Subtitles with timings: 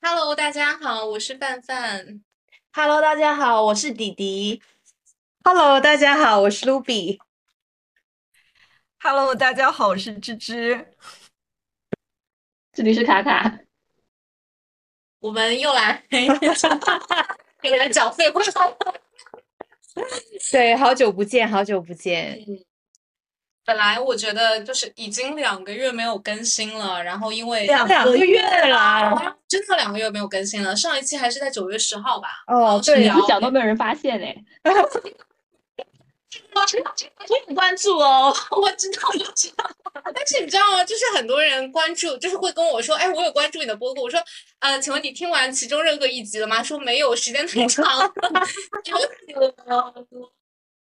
[0.00, 2.22] Hello，大家好，我是范范。
[2.72, 4.62] Hello，大家好，我是迪迪。
[5.42, 7.18] Hello，大家好，我是 Ruby。
[9.00, 10.94] Hello，大家好，我是芝芝。
[12.72, 13.58] 这里是卡卡。
[15.18, 16.04] 我们又来
[17.62, 18.40] 又来讲废话。
[20.52, 22.38] 对，好久不见，好久不见。
[22.46, 22.64] 嗯，
[23.68, 30.74] 本来我觉得就是已经两个月没有更新了，然后因为两个月啦，真的两个月没有更新了。
[30.74, 32.28] 上一期还是在九月十号吧？
[32.46, 34.34] 哦，对，你不讲都没有人发现哎。
[37.46, 39.70] 不关注哦，我知道，我知道。
[40.14, 40.82] 但是你知道吗？
[40.82, 44.18] 就是很多人关注，就是会跟我说：“哎，我有关注你的播客。”我说
[44.60, 48.10] ：“呃，请问你听完其中任何一集了吗？”说没有，时间太长了。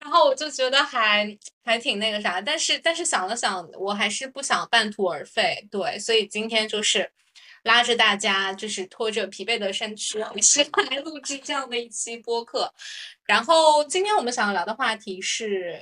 [0.06, 7.12] 然后我就觉得还还挺那个啥，但是但是想了想，我还是不想半途而废，对，所以今天就是
[7.64, 12.72] 拉着大家，就是拖着疲惫的身躯，还是来录制这样的一期播客。
[13.26, 15.82] 然后今天我们想要聊的话题是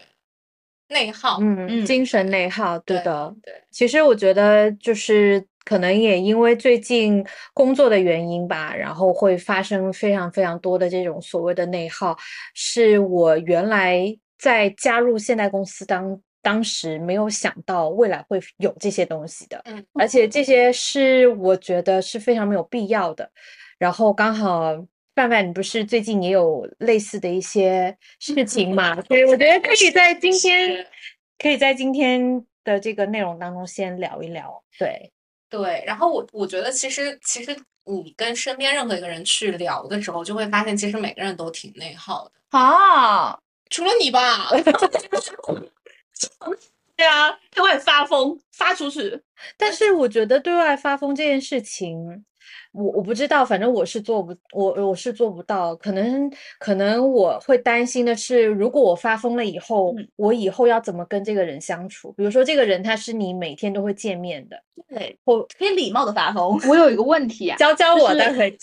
[0.88, 3.62] 内耗，嗯，精神内耗，对的，对。
[3.72, 12.16] 其实我觉得就是可能也因为最近工作的原因吧，然后会发生非常非常多的这种所谓的内耗，
[12.54, 14.04] 是我原来
[14.38, 23.30] 在加入现代公司当当时没有想到未来会有这些东西的，嗯，而且这些是我觉得是非常没有必要的，
[23.78, 24.86] 然后刚好。
[25.16, 29.00] 范范，你不是最近也有类似的一些事情嘛？
[29.06, 30.84] 所以我觉得可以在今天，
[31.38, 34.64] 可以在今天的这个内容当中先聊一聊。
[34.80, 35.13] 对
[35.54, 43.38] 对，然后我我觉得其实其实你跟身边任何一个人去聊的时候，就会发现其实每个人都挺内耗的啊，
[43.70, 44.50] 除了你吧。
[46.96, 49.22] 对啊，对外发疯发出去，
[49.56, 52.26] 但是我觉得对外发疯这件事情。
[52.72, 55.76] 我我不知道，反正我是做不，我我是做不到。
[55.76, 62.12] 可能可能我会担心的是，如果我发疯了以后，嗯、我以后要怎么跟这个人相处？
[62.14, 66.60] 比如说，这个人他是你每天都会见面的，对，我可以礼貌的发疯。
[66.68, 68.58] 我有一个问题啊，教教我，待 会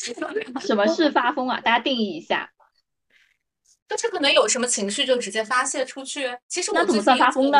[0.61, 1.61] 什么是发疯啊？
[1.61, 2.51] 大家定义一下。
[3.89, 6.37] 就是可能有什么情绪就直接发泄出去。
[6.49, 7.59] 其实我那怎么算发疯呢？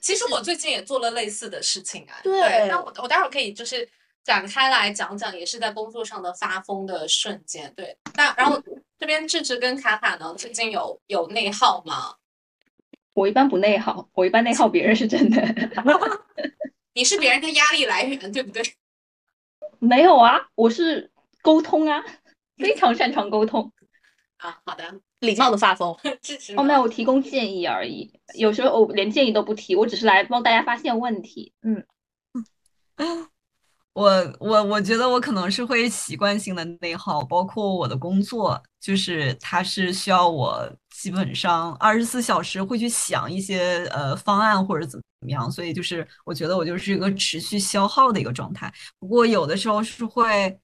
[0.00, 2.18] 其实我最近也做了类似的事情啊。
[2.22, 3.88] 对，对那我我待会儿可以就是。
[4.24, 7.72] 展开来讲讲，也是在工作上的发疯的瞬间。
[7.76, 8.60] 对，那然后
[8.98, 12.16] 这边智智跟卡卡呢，最近有有内耗吗？
[13.12, 15.40] 我一般不内耗，我一般内耗别人是真的。
[16.94, 18.62] 你是别人的压力来源，对不对？
[19.78, 22.02] 没有啊，我是沟通啊，
[22.56, 23.70] 非常擅长沟通
[24.38, 24.58] 啊。
[24.64, 25.94] 好的，礼貌的发疯。
[26.22, 28.18] 智智哦，没有，我提供建议而已。
[28.38, 31.52] 有时候我连建议都不提，我只是来帮大家发现问题。
[31.62, 31.84] 嗯。
[33.94, 48.72] 我我我觉得我可能是会习惯性的内耗，包括我的工作，就是它是需要我基本上二十四小时会去想一些呃方案或者怎么样，所以就是我觉得我就是一个持续消耗的一个状态。
[48.98, 50.58] 不过有的时候是会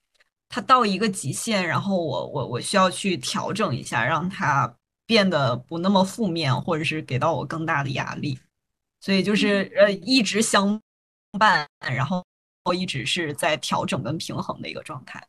[0.48, 4.74] 它到一个极限，然后我我我需要去调整一下，让它
[5.06, 8.36] 变得不那么负面，或者是给到我更大的压力。
[9.00, 10.80] 所以就是呃一直相
[11.38, 12.24] 伴，然后。
[12.64, 15.26] 我一直是在调整跟平衡的一个状态，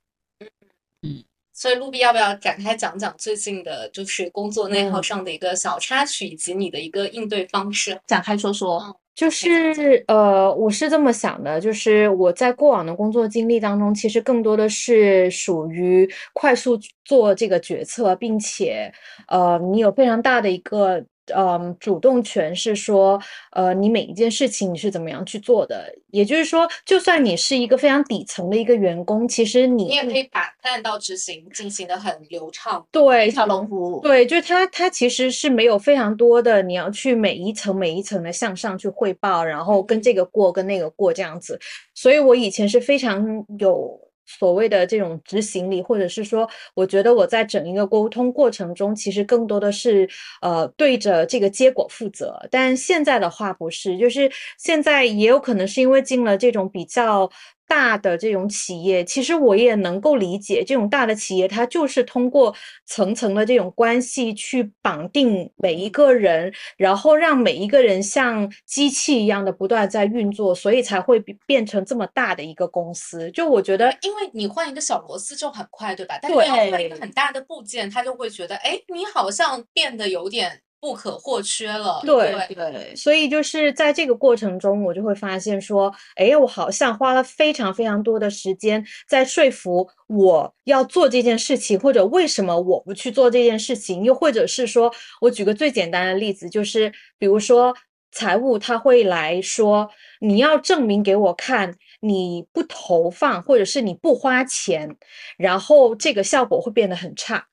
[1.02, 8.00] 嗯，所以卢比要不要展开讲讲最近的，就是工作内耗上的一个小插曲，以及你的一个应对方式？
[8.06, 8.80] 展开说说。
[8.80, 18.94] 嗯、就是呃，我是这么想的，就是我在过往的工作经历当中，其实更多的是属于快速做这个决策，并且
[19.28, 21.06] 呃，你有非常大的一个。
[21.36, 23.22] 嗯，主动权是说，
[23.52, 25.94] 呃，你每一件事情你是怎么样去做的？
[26.10, 34.02] 也就是说，就算你是一个非常底层的一个员工，其实你你也可以把 plan 到执行进行的很流畅，对，一条龙服务。
[34.02, 41.60] 对，就是它它其实是没有非常多的，你要去每一层每一层的向上去汇报，然后跟这个过跟那个过这样子。
[41.94, 44.11] 所以我以前是非常有。
[44.40, 50.10] 所谓的这种执行力，或者是说，我觉得我在整一个沟通过程中，其实更多的是
[50.42, 52.40] 呃对着这个结果负责。
[52.50, 57.30] 但现在的话不是，就是现在也有可能是因为进了这种比较
[57.72, 62.54] 大的这种企业，其实我也能够理解，这种大的企业它就是通过
[62.86, 73.32] 层层的这种关系去绑定每一个人，然后让每一个人像机器一样的不断在运作，所以才会变成这么大的一个公司。
[73.32, 76.20] 就我觉得，因为你换一个小螺丝就很快，对吧？
[76.22, 82.02] 但是要换一个很大的部件，他就会觉得，哎，你好像变得有点不可或缺了。
[82.04, 94.92] 对对对，所以就是在这个过程中，我就会发现说，哎，我好像花了非常非常多的时间在说服我要做这件事情，或者为什么我不去做这件事情，又或者是说，
[95.22, 97.74] 我举个最简单的例子，就是比如说
[98.12, 99.88] 财务他会来说，
[100.20, 104.98] 你要证明给我看你不投放，或者是你不花钱，
[105.38, 107.46] 然后这个效果会变得很差。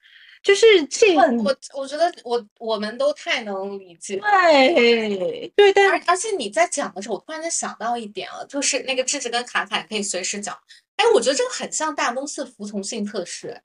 [0.43, 4.17] 就是这我我觉得我我们都太能理解。
[4.17, 10.57] 对，对，但而而且你在讲的时候，我突然间想到一点啊，就是那个智智跟卡卡可以随时讲。
[10.97, 13.63] 哎，我觉得这个很像大公司的服从性测试，哎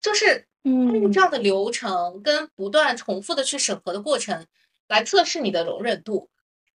[0.00, 4.46] 就是用嗯这样的流程跟不断重复的去审核的过程
[4.88, 6.30] 来测试你的容忍度。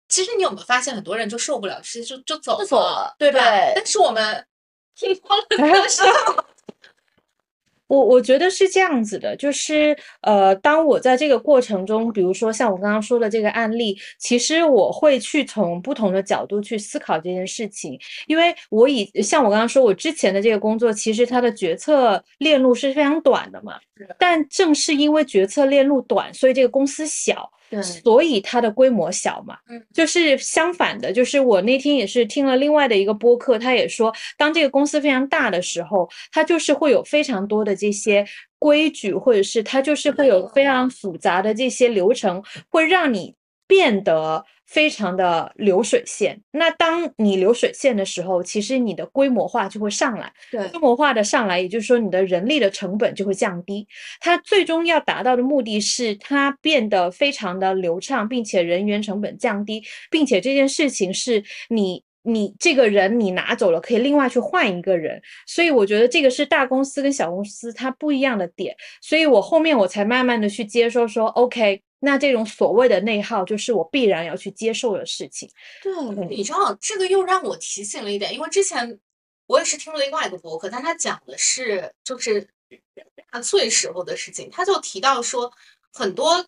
[0.09, 3.39] 其实你有没有发现，很多人就受不了，直接就就走了对吧？
[3.41, 4.45] 对但是我们
[4.97, 6.03] 听多了这个事，
[7.91, 17.99] 我我觉得是这样子的，就是呃，当我在这个过程中，比如说像我刚刚说的这个案例，其实我会去从不同的角度去思考这件事情，
[18.29, 23.75] 因为我以像我刚刚说，我之前的这个工作，其实它的决策链路是非常短的嘛，
[24.17, 29.57] 但正是因为决策链路短，所以这个公司小，对，所以它的规模小嘛。
[29.69, 38.27] 嗯，就是相反的，就是我那天也是听了另外的一个播客，他也说，当这个公司非常大的时候，它就是会有非常多的这些
[38.59, 43.35] 规矩，或者是它就是会有非常复杂的这些流程，会让你
[43.67, 46.41] 变得非常的流水线。
[46.53, 50.33] 那当你流水线的时候，其实你的规模化就会上来。
[50.51, 53.87] 对规模化的上来，也就是说你的人力的成本就会降低。
[54.21, 62.03] 它最终要达到的目的是它变得非常的流畅，并且人员成本降低，并且这件事情是你。
[62.23, 75.49] 你这个人你拿走了，可以另外去换一个人，所以我觉得这个是大公司跟小公司它不一样的点，所以我后面我才慢慢的去接受说，OK，那这种所谓的内耗就是我必然要去接受的事情。
[75.83, 75.93] 对，
[76.27, 78.99] 你知道这个又让我提醒了一点，因为之前
[79.47, 82.49] 我也是听了另外一个博客，但他讲的是就是
[83.33, 85.53] 纳粹时候的事情，他就提到说
[85.93, 86.45] 很多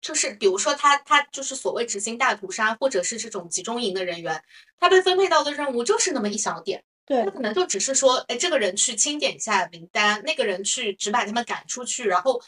[0.00, 4.42] 就是比如说他他就是所谓执行大屠杀或者是这种集中营的人员，
[4.78, 12.42] 他被分配到的任务就是那么一小点，对他可能就只是说，哎，这个人去清点一下名单，那个人去只把他们赶出去，然后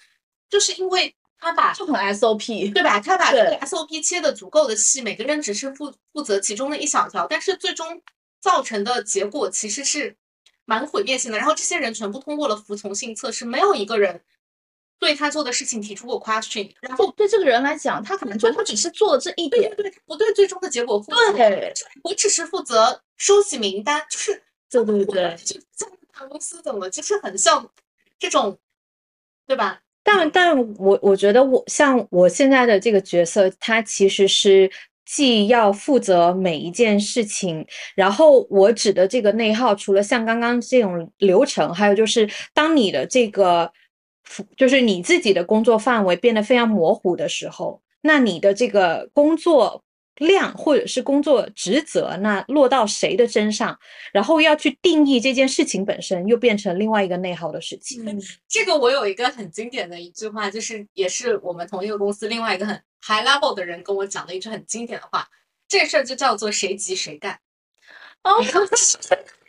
[0.49, 2.99] 就是因为他把就很 SOP，对吧？
[2.99, 8.03] 他把这个 SOP 切的足够的细，每个人只是负负责其中的一小条，但是最终
[8.41, 10.17] 造成的结果其实是
[10.65, 11.39] 蛮毁灭性的。
[11.39, 14.23] 然后这些人全部通过了服从性测试，没有一个人
[14.99, 27.71] 对他做的事情提出过 question，然后对这个人来讲，他可能觉得他只是做了这一点，对对对，不对最终的结果负责，对我只是负责收集名单，就是对对对，就这样的大公司怎么就是很像
[28.19, 28.59] 这种，
[29.47, 29.83] 对吧？
[30.09, 34.71] 但但我我觉得我像我现在的这个角色，他其实是
[35.05, 37.67] 既要负责每一件事情，
[37.97, 43.73] 然后我指的这个内耗，除了像刚刚这种流程，还有就是当你的这个，
[44.57, 49.83] 就是你自己的工作范围变得非常模糊的时候，那你的这个工作
[50.17, 53.79] 量或者是工作职责，那落到谁的身上，
[54.13, 58.05] 然后要去定义这件事情本身，又变成另外一个内耗的事情。
[58.05, 65.29] 嗯这个我有一个很经典的一句话，就是也是我们同一个公司另外一个很 high level 的人跟我讲的一句很经典的话，
[65.69, 67.39] 这事儿就叫做谁急谁干。
[68.23, 68.43] 哦，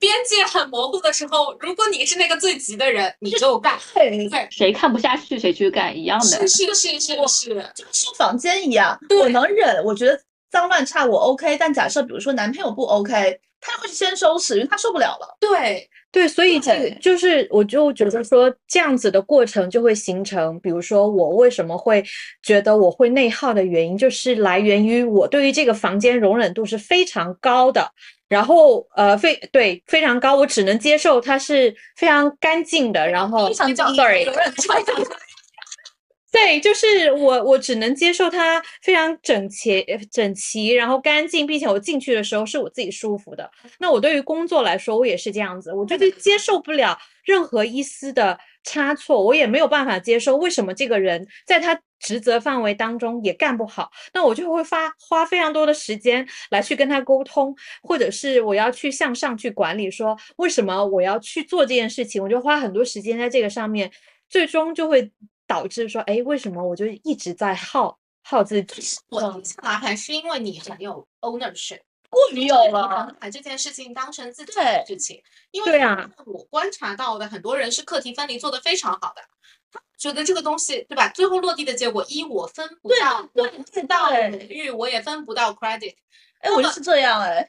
[0.00, 3.78] 边界很模糊的时候，如果你是那个最急的人，你就干。
[3.94, 6.48] 对，谁看不下去谁去干一样的。
[6.48, 6.48] 是。
[6.48, 10.18] 是是是是，就跟收房间一样，我能忍，我觉得
[10.50, 15.36] 脏乱差我 OK，但假设比如说男朋友不 OK，他会先收拾，因为他受不了了。
[15.38, 22.02] 对，对，所以这就是，我就觉得说这样子的过程就会形成，比如说我为什么会
[22.42, 27.92] 觉得我会内耗的原因，就是来源于我对于这个房间容忍度是非常高的，
[28.30, 34.24] 然后呃非对非常高，我只能接受它是非常干净的，然后非常脏 sorry，
[36.32, 43.50] 对，就是我，我只能接受它非常整齐、呃整齐，然后干净，并且我进去的时候是我自己舒服的。
[43.80, 63.92] 那我对于工作来说，我也是这样子，我觉得接受不了任何一丝的差错，我也没有办法接受为什么这个人在他职责范围当中也干不好，那我就会花花非常多的时间来去跟他沟通，或者是我要去向上去管理，说为什么我要去做这件事情，我就花很多时间在这个上面，
[64.28, 65.12] 最终就会
[65.46, 68.82] 导致说，哎，为什么我就一直在耗耗自己？
[69.10, 75.22] 我停下来还是因为你很有 ownership，过于有你了很，把这件事情当成自己的事情。
[75.50, 79.22] 因为对啊我观察到的很多人是课题分离做得非常好的，
[79.98, 81.08] 觉得这个东西对吧？
[81.10, 85.94] 最后落地的结果，一我分不对到，对我分不到对荣誉，我也分不到 credit。
[86.40, 87.48] 哎，我就是这样哎。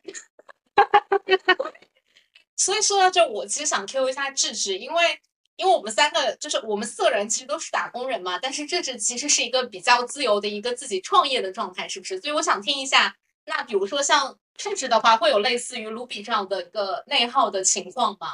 [2.57, 5.19] 所以说到这，我其实想 Q 一下智智，因为
[5.55, 12.19] 因为我们三个就是我们四个人其实都是打工人嘛，但是智智其实是一个比较自由的一个自己创业的状态，是不是？
[12.19, 18.27] 所以我想听一下，那比如说像智智的话，会有类似于 Ruby 这样的一个内耗的情况吗？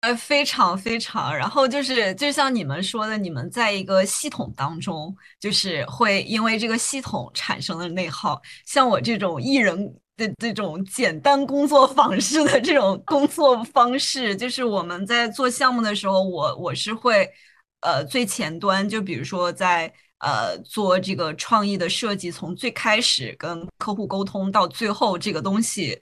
[0.00, 8.40] 呃，非常非常，然后就是就像你们说的，你们在一个系统当中，就是会因为这个系统产生的内耗。
[8.64, 9.76] 像我这种艺人
[10.16, 17.28] 的这种简单工作方式的这种工作方式，就是我们在做项目的时候，我我是会，
[17.80, 26.00] 呃，最前端，就比如说在呃做这个创意的设计，从最开始跟客户沟通到最后这个东西。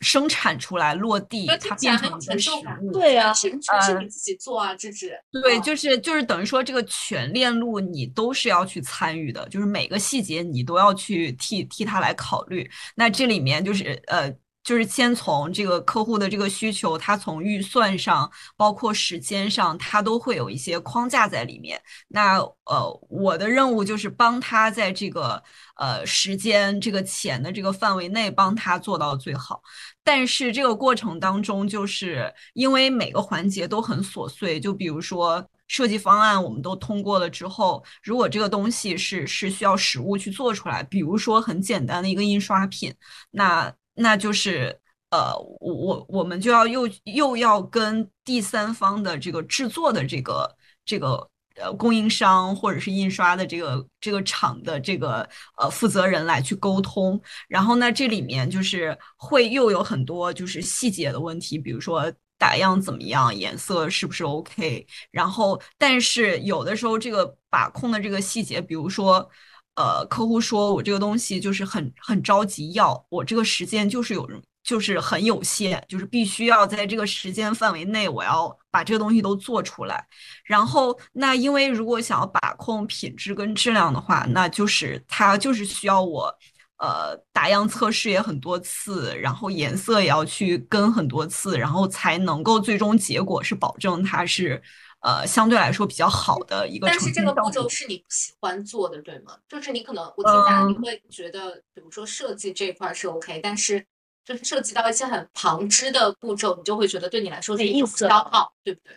[0.00, 2.50] 生产出来落地，它变成一个实
[2.82, 2.92] 物。
[2.92, 5.18] 对啊，全全是你自己做啊，这是。
[5.42, 12.70] 对，就是就是等于说这个全链路你都是要去参与的，就是每个细节你都要去替替他来考虑。
[12.94, 14.32] 那这里面就是呃。
[14.66, 21.80] 就是先从这个客户的这个需求，他从预算上，包括时间上，他都会有一些框架在里面。
[22.08, 25.40] 那呃，我的任务就是帮他在这个
[25.76, 29.62] 呃时间、这个钱的这个范围内，帮他做到最好。
[30.02, 42.92] 但是这个过程当中，就是因为每个环节都很琐碎，就比如说设计方案，我们都通过了之后，如果这个东西是是需要实物去做出来，比如说很简单的一个印刷品，
[43.30, 43.72] 那。
[43.96, 44.78] 那就是
[45.10, 55.26] 呃，我我我们就要又又要跟第三方的这个制作的这个这个呃供应商或者是印刷的这个这个厂的这个
[55.58, 69.30] 呃负责人来去沟通，然后呢，这里面就是会又有很多就是细节的问题，比如说打样怎么样，颜色是不是 OK，然后但是有的时候这个把控的这个细节，比如说。
[69.76, 74.26] 呃，客户说我这个东西就是很很着急要，我这个时间就是有，
[74.64, 80.02] 就是很有限，就是必须要在这个时间范围内，我要把这个东西都做出来。
[80.44, 86.34] 然后，那因为如果想要把控品质跟质量的话，那就是它就是需要我，
[86.78, 94.62] 呃，打样测试也很多次，然后颜色也要去跟很多次，然后才能够最终结果是保证它是。
[95.00, 99.36] 呃，相对来说比较好的一个，但是这个步骤是你不喜欢做的，对吗？
[99.48, 103.84] 就是你可能我听下来你会觉得，比如说设计这一块是 OK，但是
[104.24, 108.96] 就是涉及到一些很旁支的步骤，你就会觉得对你来说是一种消耗，对不对？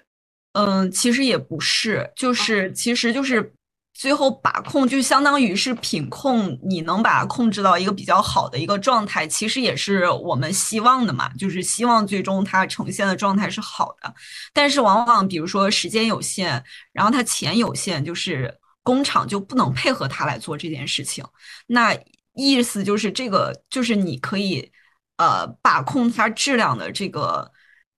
[0.53, 3.53] 嗯，其实也不是，就是其实就是。
[3.99, 14.13] 最后把控就相当于是品控，你能把它控制到一个比较好的一个状态，其实也是我们希望的嘛，就是希望最终它呈现的状态是好的。
[14.53, 16.63] 但是往往比如说时间有限，
[16.93, 21.21] 然后它钱有限，就是工厂就不能配合它来做这件事情。
[21.67, 21.93] 那
[22.35, 24.71] 意思就是这个就是你可以
[25.17, 27.51] 呃把控它质量的这个。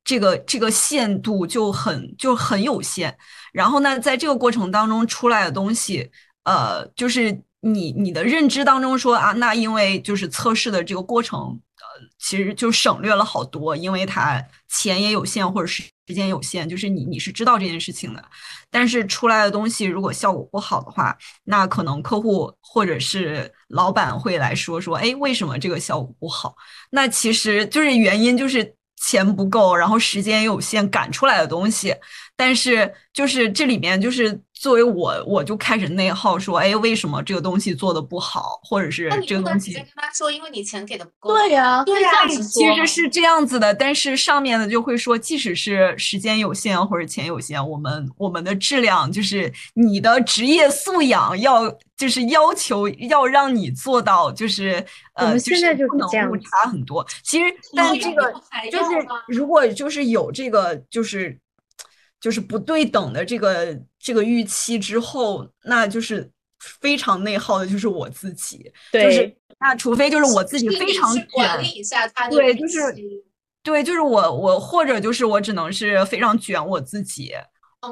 [0.03, 3.15] 这个这个限度就很就很有限，
[3.51, 6.09] 然后呢，在这个过程当中出来的东西，
[6.43, 7.31] 呃，就是
[7.61, 18.23] 你你的认知当中说啊，那因为就是测试的这个过程，呃，其实就省略了好多，因为它钱也有限或者是时间有限，就是你你是知道这件事情的，
[18.69, 26.55] 但是出来的东西如果效果不好的话，那可能客户或者是老板会来说说，哎，为什么这个效果不好？
[26.89, 28.75] 那其实就是原因就是。
[29.03, 31.93] 钱不够，然后时间有限，赶出来的东西，
[32.35, 39.71] 但是就是这里面就是作为我，我就开始内耗，说，哎，为什么这个东西做的不好，或者是这个东西？
[39.71, 41.33] 直接跟他说，因为你钱给的不够。
[41.33, 51.75] 对呀，对呀，其实是这样子的，但是上面的就会说，即使是时间有限或者钱有限，我们我们的质量就是你的职业素养要。
[51.97, 57.05] 就是要求要让你做到，就是呃，就是不能误差很多。
[57.21, 58.33] 其实，但这个
[58.71, 61.37] 就是如果就是有这个就是
[62.21, 66.29] 就是不对等的这个这个预期之后，那就是
[66.79, 68.71] 非常内耗的，就是我自己。
[68.91, 72.79] 对，就是那除非就是我自己非常管理一下他的对，就是
[73.63, 77.33] 对，就是我我或者就是我只能是非常卷我自己。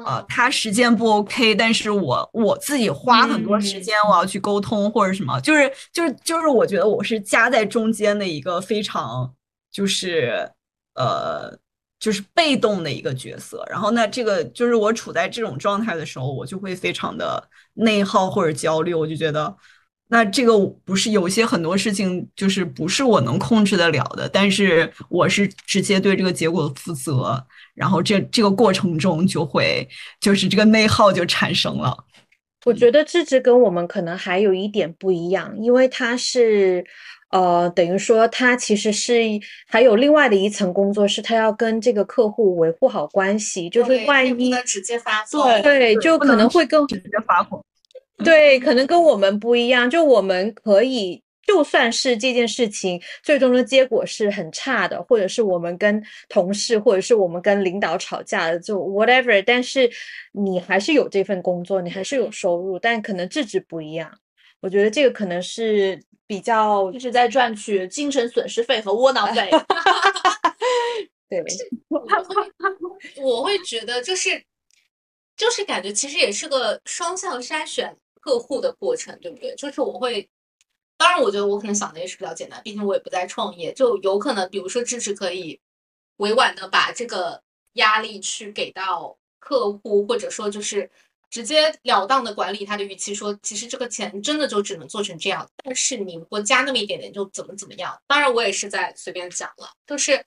[0.06, 9.34] 呃，他时间不 OK，但是我我自己花很多时间，我要去沟通或者什么，就是就是就是，我觉得我是夹在中间的一个非常
[9.72, 10.48] 就是
[10.94, 11.58] 呃
[12.00, 13.64] 就是被动的一个角色。
[13.70, 19.54] 然后那，这个就是我处在这种状态的时候，我就会非常的内耗或者焦虑，我就觉得
[20.08, 29.86] 那这个不是有些很多事情就是不是我能控制得了的，但是我是直接对这个结果负责，然后这这个过程中就会
[30.20, 31.96] 就是这个内耗就产生了。
[32.64, 36.84] 我觉得智智跟我们可能还有一点不一样，因为他是。
[37.30, 39.14] 呃，等于说他其实是
[39.68, 47.64] 还有另外的一层工作，是他要跟这个客户维护好关系，就是万一直接发作对，就可能会跟直接发火，
[48.24, 59.88] 对，可能跟我们不一样，就我们可以，就算是这件事情最终的结果是很差的，或者是我们跟同事，或者是我们跟领导吵架的，就 whatever，但是
[60.32, 64.10] 你还是有这份工作，你还是有收入，但可能质质不一样，
[64.60, 65.96] 我觉得这个可能是。
[66.30, 69.50] 比较就是在赚取精神损失费和窝囊费。
[71.28, 71.42] 对，
[71.88, 72.52] 我会
[73.20, 74.40] 我会觉得就是
[75.36, 79.52] 就是感觉其实也是个双向筛选客户的过程，对不对？
[79.56, 80.30] 就是我会，
[80.96, 85.60] 当然我觉得我可能想的也是比较简单，毕竟我也不在创业，就有可能比如说支持可以
[86.18, 90.88] 委婉的把这个压力去给到客户，或者说就是。
[91.30, 97.96] 直截了当的管理他的预期，说其实这个钱真的就只能做成这样，但是你如果加那么一点点，就怎么怎么样。
[98.06, 100.24] 当然，我也是在随便讲了，就是。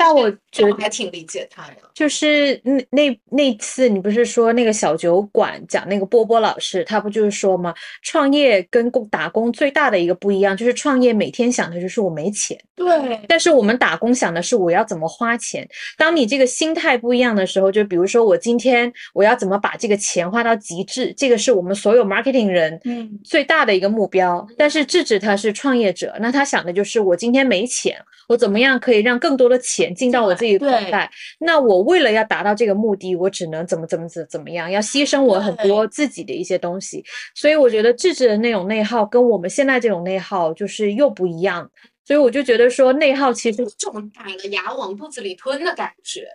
[0.00, 7.74] 但我觉得还挺理解他的，就是那那那次你不是说那个小酒馆讲那个波波老师，他不就是说吗？
[8.02, 15.68] 创业跟工打工最大的一个不一样，就是创业每天想的就是我没钱，对，但是我们打工想的是我要怎么花钱。
[15.96, 24.46] 当你这个心态不一样的时候，就比如说我今天我要怎么把这个钱花到极致，这个是我们所有 marketing 人嗯最大的一个目标。
[24.56, 28.00] 但是智智他是创业者，那他想的就是我今天没钱。
[28.28, 31.10] 我怎么样可以让更多的钱进到我自己口袋？
[31.40, 37.02] 那我为了要达到这个目的，我只能怎么怎么怎怎么样，要牺牲我很多自己的一些东西。
[37.34, 41.68] 所以我觉得智智的那种内耗跟我们现在这种内耗就是又不一样。
[42.04, 46.28] 所以我就觉得说内耗其实这种打了牙往肚子里吞的感觉，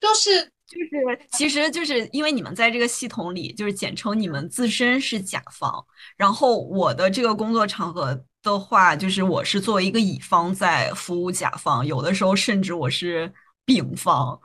[0.00, 5.84] 就是就是，其实就是因为你们在这个系统里，就是简称你们自身是甲方，
[6.16, 8.24] 然后我的这个工作场合。
[8.52, 13.30] 的话，就是我是作为一个乙方在服务甲方，有的时候甚至我是
[13.64, 14.38] 丙方，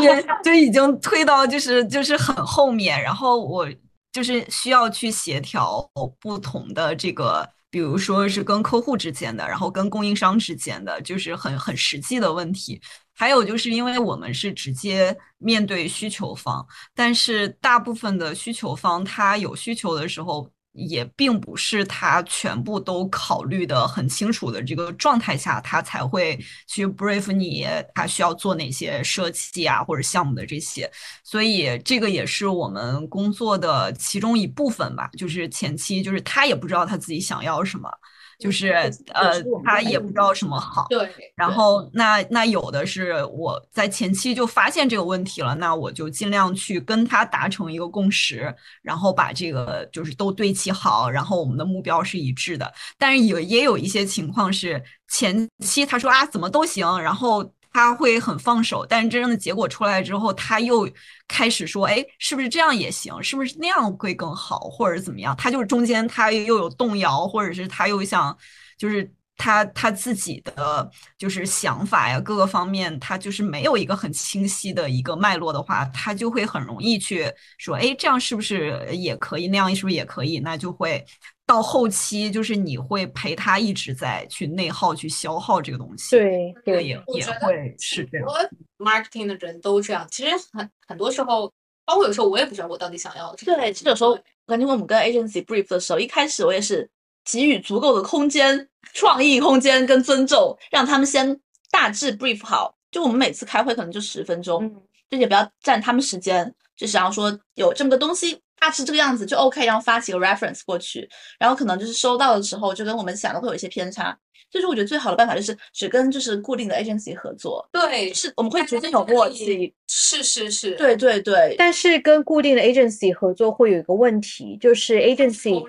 [0.00, 3.68] 也就已经推到就是就是很后面，然后我
[4.12, 5.84] 就是需要去协调
[6.20, 12.80] 不同的这个，比如说是跟客户之间的，然后跟供应商之间的，就是很很实际的问题。
[13.14, 16.64] 还有就是因为我们是直接面对需求方，
[16.94, 20.48] 但是大部分的需求方他有需求的时候。
[20.78, 30.90] 也并不是他全部都考虑的很清楚的这个状态下，他才会去 brief 你，他需要做哪些设计啊或者项目的这些，
[31.24, 35.10] 所以这个也是我们工作的其中一部分吧。
[35.18, 37.90] 就是前期，就是他也不知道他自己想要什么。
[38.38, 38.68] 就是
[39.12, 40.86] 呃，他也不知道什么好。
[40.88, 41.10] 对。
[41.34, 52.72] 然后那那有的是我在前期就发现这个问题了，那我就尽量去跟他达成一个共识，然后把这个就是都对齐好，然后我们的目标是一致的。
[52.96, 57.52] 但是也也有一些情况是前期他说啊怎么都行，然后。
[57.72, 60.88] 他会很放手，但是真正的结果出来之后，他又
[61.28, 63.22] 开始说：“哎，是不是这样也行？
[63.22, 68.36] 是不是那样会更好，或者怎么样？”他就是中间他又有动摇，或者是他又想，
[68.76, 79.46] 就是他他自己的就是想法呀，各个方面他就是没有一个很清晰的一个脉络的话，他就会很容易去说：“哎，这样是不是也可以？
[79.46, 81.04] 那样是不是也可以？”那就会。
[81.48, 86.10] 到后期，就是你会陪他一直在去内耗、去消耗这个东西。
[86.10, 88.28] 对，这个也也会是这样。
[88.28, 90.06] 很多 marketing 的人都这样。
[90.10, 91.50] 其实很很多时候，
[91.86, 93.34] 包括有时候我也不知道我到底想要。
[93.36, 96.86] 对，其实有时候我感觉我们跟 agency brief 的时候，一开始我也是
[97.24, 102.76] 给予足够的空间、创意空间跟尊重，让他们先大致 brief 好。
[102.90, 104.70] 就我们每次开会可能就十分钟，
[105.08, 108.42] 就也不要占他们时间，就想要说有这么个东西。
[108.60, 114.16] 大致这个样子就 OK，然后发几个 reference 过去，然后可能就是收到的时候就跟我们想的会有一些偏差。
[114.50, 119.74] 就是我觉得最好的办法就是只跟就是固定的 agency 合作，对，是我们会逐渐有默契。
[119.86, 121.54] 是是是，对对对。
[121.58, 125.62] 但是跟固定的 agency 合作会有一个问题，就是 agency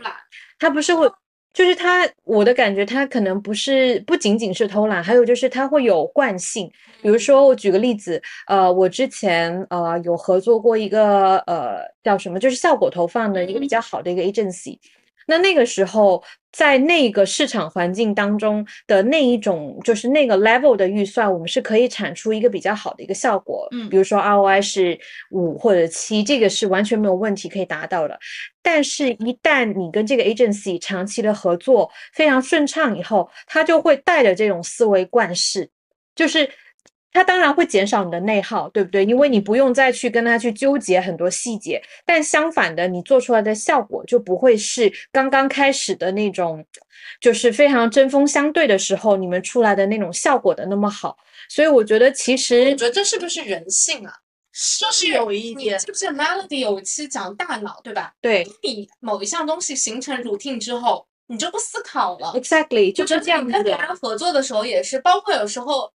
[0.58, 1.12] 它不是会。
[1.54, 6.72] 就是他，我的感觉，他可能不是不仅仅是偷懒，还有就是他会有惯性。
[7.02, 14.78] 比如说，我举个例子，呃，我之前呃有合作过一个呃叫什么，就是效果投放的一个比较好的一个 agency。
[15.30, 23.68] 那那个时候，在那个市场环境当中的那一种，就是那个 level 的预算，我们是可以产出一个比较好的一个效果。
[23.72, 28.18] 嗯比如说 ROI 是五或者七，这个是完全没有问题可以达到的。
[28.64, 35.70] 但是，一旦你跟这个 agency 长期的合作非常顺畅以后，他就会带着这种思维惯式，
[36.16, 36.50] 就是
[37.12, 39.04] 它当然会减少你的内耗，对不对？
[39.06, 46.64] 因为你不用再去跟他去纠结很多细节，但相反的，你做出来的效果就不会是刚刚开始的那种，
[47.20, 51.18] 就是非常针锋相对的时候，你们出来的那种效果的那么好。
[51.50, 54.14] 所以我觉得其实我觉得这是不是人性啊？
[54.80, 58.14] 就是有一点你记不记得 Melody 有一期讲大脑，对吧？
[58.20, 62.34] 对你某一项东西形成 routine 之后，你就不思考了。
[62.36, 63.78] ，exactly 就就是这样子的跟别。
[63.78, 65.90] 人合作的时候也是，包括有时候，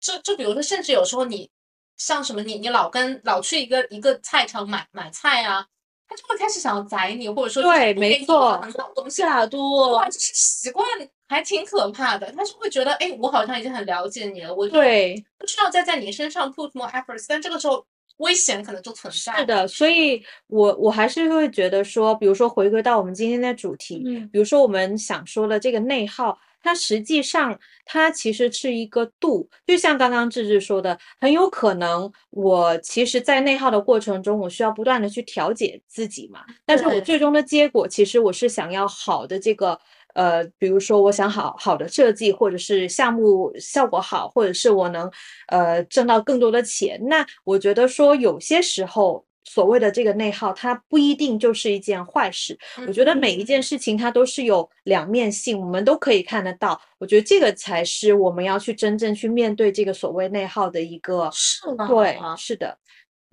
[0.00, 1.50] 就就比如说，甚至有时候你
[1.96, 5.66] 像什么，你你老跟老去一个一个菜场买买菜啊，
[6.08, 8.60] 他就会开始想要宰你，或者说对没错
[8.94, 10.86] 东西，啊多哇，就是习惯
[11.28, 12.32] 还挺可怕的。
[12.32, 17.86] 他就会觉得，哎，我好像已经很了解你了，我对，不需要再在你身上 put more efforts，但这个时候
[18.16, 19.36] 危险可能就存在。
[19.38, 39.78] 是，的，所以我我还是会觉得说，比如说回归到我们今天的主题，嗯比如说我们想说的这个内耗，它实际上它其实是一个度，就像刚刚志志说的，很有可能我其实，在内耗的过程中，我需要不断的去调节自己嘛，但是我最终的结果，其实我是想要好的这个。
[40.12, 45.08] 呃，比如说我想好好的设计，或者是项目效果好，或者是我能
[45.46, 52.56] 呃挣到更多的钱，那我觉得说有些时候所谓的这个内耗，它不一定就是一件坏事。
[52.86, 56.80] 我觉得每一件事情它都是有两面性，我们都可以看得到。
[56.98, 61.30] 我觉得这个才是我们要去真正去面对这个所谓内耗的一个。
[61.32, 61.88] 是吗？
[61.88, 62.78] 对，是的，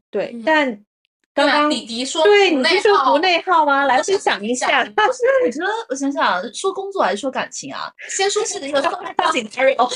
[0.10, 0.32] 对。
[0.34, 0.84] 嗯但
[1.34, 3.86] 刚刚李迪说对你是说不内耗吗？
[3.86, 4.84] 来分享一下。
[4.86, 7.94] 不是，我觉得我想想，说工作还是说感情啊？
[8.10, 9.88] 先说是一个大紧 Terry 哦，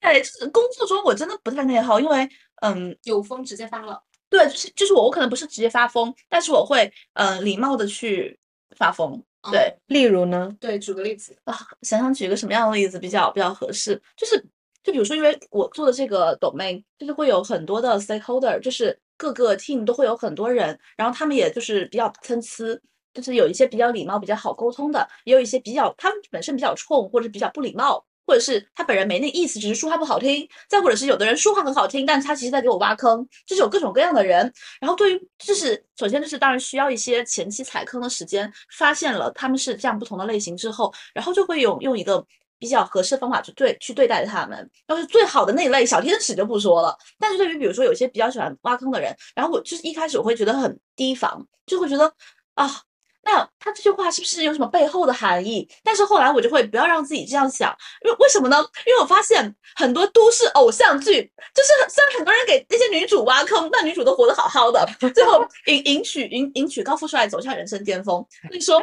[0.00, 2.28] 对，就是工作中我真的不太内耗，因为
[2.62, 4.02] 嗯，有风直接发了。
[4.30, 8.38] 对，就是就是我，我可能不是直接发疯，但是我会呃礼貌的去
[8.76, 9.22] 发疯。
[9.50, 10.54] 对嗯例如呢？
[10.60, 14.44] 对，举个例子，啊，想想举一个什么样的例子比较比较合适，就是
[14.82, 22.78] 就比如说，因为我做的这个 domain，就是会有很多的 stakeholder，就是各个 team 都会有很多人，然后他们也就是比较参差，
[23.14, 28.04] 就是有一些比较礼貌、比较好沟通的，也有一些比较他们本身比较冲或者比较不礼貌。
[28.28, 34.52] 或者是他本人没那意思，只是说话不好听；再或者是有的人说话很好听，但是他其实在给我挖坑，就是有各种各样的人。
[34.78, 42.22] 然后对于就是首先就是当然需要一些前期踩坑的时间，发现了他们是这样不同的类型之后，然后就会用用一个
[42.58, 44.70] 比较合适的方法去对去对待他们。
[44.88, 52.12] 要是最好的那一类小天使就不说了，但是对于比如说有些比较喜欢挖坑的人，然后我就是一开始我会觉得很提防，就会觉得
[52.54, 52.82] 啊。
[53.30, 55.68] 那他这句话是不是有什么背后的含义？
[55.84, 58.56] 但是后来我就会不要让自己这样想，因为为什么呢？
[58.86, 68.24] 因为我发现很多都市偶像剧，就是虽然很多人给那些女主挖坑，但女主都活得好好的，最后迎迎娶迎迎娶高富帅走向人生巅峰。
[68.48, 68.80] 所以说，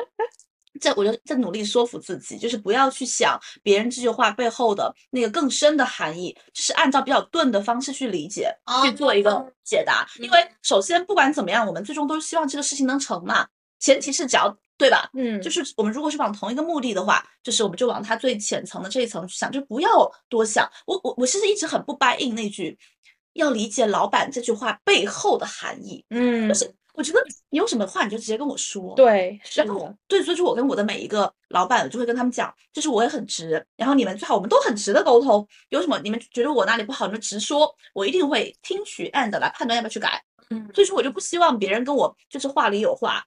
[0.79, 10.05] 在我就在努力说服自己，就是不要去想别人这句话背后的那个更深的含义，就是按照比较钝的方式去理解，去做一个解答。
[10.19, 13.47] 因为首先不管怎么样，我们最终都是希望这个事情能成嘛，
[13.79, 15.09] 前提是只要对吧？
[15.13, 19.89] 嗯，就是我们如果是往同一个目的的话，就是我们就往它最浅层的这一层去想，就不要
[20.29, 20.69] 多想。
[20.85, 22.77] 我我我其实一直很不 buy in 那句
[23.33, 28.93] 要理解老板这句话背后的含义，嗯就，是我觉得你有什么话你就直接跟我说。。
[28.95, 40.21] 对，是然后的，对，所以说我跟我的每一个老板，我就会跟他们讲，就是我也很直，然后你们最好我们都很直的沟通，有什么你们觉得我哪里不好，你们直说，我一定会听取 and 来判断要不要去改。
[40.49, 43.25] 嗯所以说我就不希望别人跟我就是话里有话，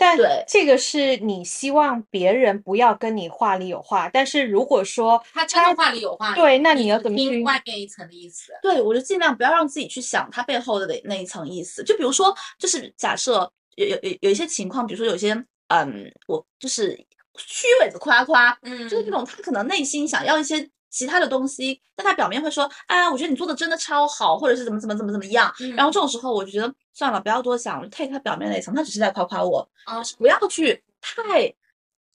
[0.00, 7.42] 但对这个是你希望别人不要跟你话里有话，但是如果说他真的话里有话，对，那你要怎么听去？
[7.42, 8.50] 外面一层的意思？
[8.62, 11.84] 对，我就尽量不要让自己去想他背后的那那一层意思。
[11.84, 15.34] 就比如说，就是假设有有有有一些情况，比如说有些
[15.68, 16.98] 嗯，我就是
[17.36, 25.52] 虚伪的夸夸，嗯就是这种他可能内心想要一些其他的东西，但他表面会说，哎呀，我觉得你做的真的超好，或者是怎么怎么怎么怎么样。
[25.60, 31.54] 嗯然后这种时候，我就觉得算了，不要多想，我就 take 他表面那一层，他只是在夸夸我，啊，不要去太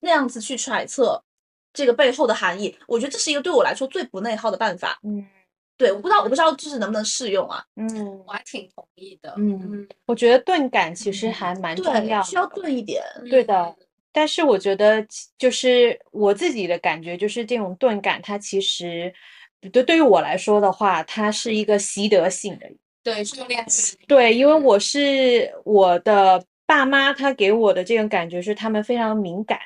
[0.00, 1.22] 那样子去揣测
[1.72, 2.76] 这个背后的含义。
[2.86, 4.98] 我觉得这是一个对我来说最不内耗的办法。
[5.02, 5.26] 嗯
[5.78, 7.62] 对，我不知道，我不知道就是能不能适用啊？
[7.76, 9.34] 嗯我还挺同意的。
[9.36, 12.46] 嗯，我觉得钝感其实还蛮重要对，需要。
[12.46, 13.02] 钝一点。
[13.28, 13.76] 对的，
[14.16, 19.12] 但是我觉得就是我自己的感觉，就是这种钝感，它其实
[19.70, 22.66] 对对于我来说的话，它是一个习得性的。
[23.02, 23.94] 对，是个练习。
[24.08, 29.58] 对，因为我是我的爸妈他给我的这种感觉是他们非常敏感，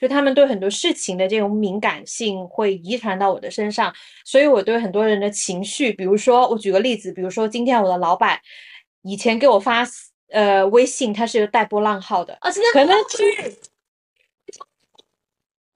[0.00, 3.92] 就他们对很多事情的这种敏感性会遗传到我的身上，
[4.24, 8.38] 所以我对很多人的情绪，比如说我举个例子，比如说今天我的老板
[9.02, 9.84] 以前给我发
[10.30, 13.56] 呃微信，他是带波浪号的，啊，可能是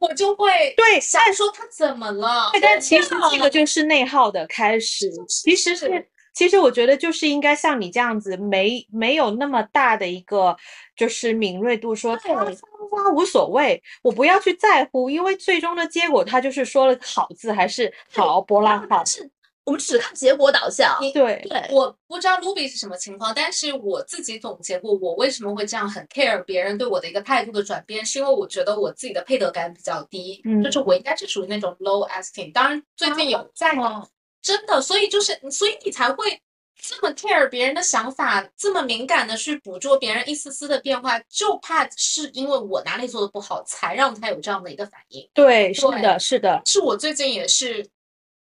[0.01, 2.51] 我就会对想说他怎么了？
[2.53, 5.09] 对，但其实这个就是内耗的开始。
[5.29, 10.57] 其实是，其实我觉得就是应该像你这样子，没没有那么大的一个
[10.97, 19.05] 就是敏锐度，说他发不发无所谓，我不要去在乎，因为最终的结果他就是说了好字还是好波浪号。
[19.05, 19.31] 是
[19.71, 20.99] 我们只看结果导向。
[21.15, 32.53] 对对，我不知道 Ruby 是什么情况，但是我自己总结过，我为什么会这样很 care 别人对我的一个态度的转变，是因为我觉得我自己的配得感比较低，嗯就是我应该是属于那种 low esteem。
[32.53, 34.09] 当然最近有在、哦
[34.43, 36.41] 真的，所以就是所以你才会
[36.81, 45.29] 这么 care 别人的想法，这么敏感的去捕捉别人一丝丝的变化，就怕是因为我哪里做的不好，才让他有这样的一个反应。
[45.35, 47.87] 对，是的，是的，是我最近也是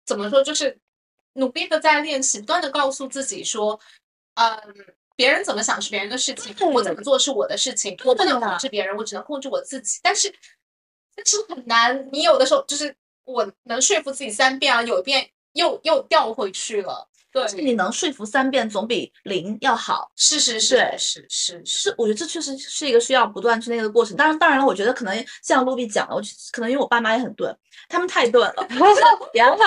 [0.03, 0.75] 怎么说，就是
[1.33, 3.79] 努力的在练习，不断的告诉自己说，
[4.35, 4.59] 嗯，
[5.15, 9.99] 别人怎么想是别人的事情，我怎么做是我的事情，我不能控制别人，我只能控制我自己。
[10.01, 10.33] 但是，
[11.15, 17.09] 但是很难，你有的时候就是我能说服自己三遍啊，有一遍又又掉回去了。
[17.33, 20.11] 对，是你能说服三遍总比零要好。
[20.15, 24.15] 是是是是是是，是，我觉得这确实是一个需要不断去那个的过程。
[24.15, 27.53] 当然，当然了，我觉得可能像露比讲的，我可能因为我爸妈也很钝，
[27.89, 28.67] 他们太钝了，
[29.33, 29.57] 然后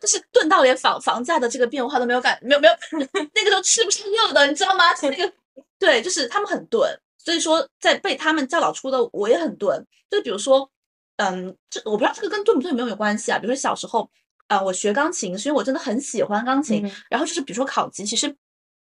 [0.00, 2.74] 就是钝到连房房价的这个变化都没有感，没有没有，
[3.32, 4.92] 那个都吃不上肉的，你知道吗？
[5.02, 5.32] 那个
[5.78, 9.86] 对，就是他们很钝，所以说在被他们教导出的我也很钝。
[10.10, 10.68] 就比如说，
[11.16, 13.38] 嗯，这我不知道这个跟钝不钝有没有关系啊？
[13.38, 14.10] 比如说小时候，
[14.48, 18.34] 啊、我学钢琴是因为我真的很喜欢钢琴，嗯然后就是比如说考级，其实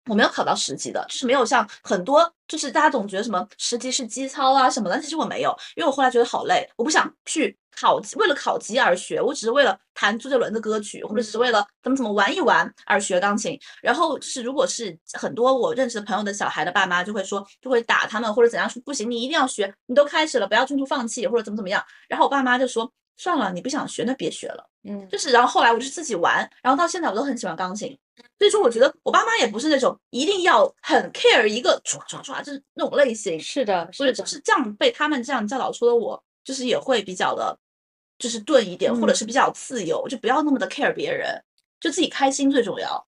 [0.07, 13.57] 我没有考到十级的，就是没有像很多就是大家总觉得什么十级是基操啊什么的，其实我没有，因为我后来觉得好累，我不想去考级，为了考级而学，我只是为了弹周杰伦的歌曲，或者只是为了怎么怎么玩一玩而学钢琴。
[13.81, 21.81] 然后就是如果是很多我认识的朋友的小孩的爸妈就会说，就会打他们或者怎样说，不行，你一定要学，你都开始了，不要中途放弃或者怎么怎么样。
[22.09, 22.91] 然后我爸妈就说。
[23.17, 24.69] 算了，你不想学那别学了。
[24.83, 27.97] 嗯，就是，然后后来我就自己玩，然后到现在我都很喜欢钢琴。
[28.37, 33.39] 所以说，我觉得我爸妈也不是那种一定要很 care 一个唰唰唰就是那种类型。
[33.39, 37.57] 是的，所以是的，就是这样被他们这样教导出的我，就是也会比较的，
[38.19, 41.41] 就是钝一点，或者嗯是比较自由，就不要那么的 care 别人，
[41.79, 43.07] 就自己开心最重要。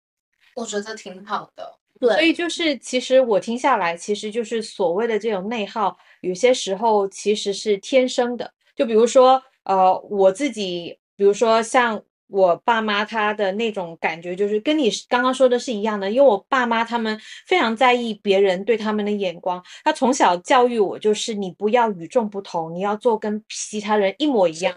[0.56, 1.78] 我觉得挺好的。
[2.00, 8.50] 对所，以就是，其实我听下来，其实就是所谓的这种内耗，有些时候其实是天生的。
[8.76, 16.10] 就比如说，呃，我自己，比如说像我爸妈他的那种感觉，就是跟你刚刚说的是一样的。
[16.10, 24.74] 因为我爸妈他们非常在意别人对他们的眼光，他从小教育我就是你不要与众不同，你要做跟其他人一模一样。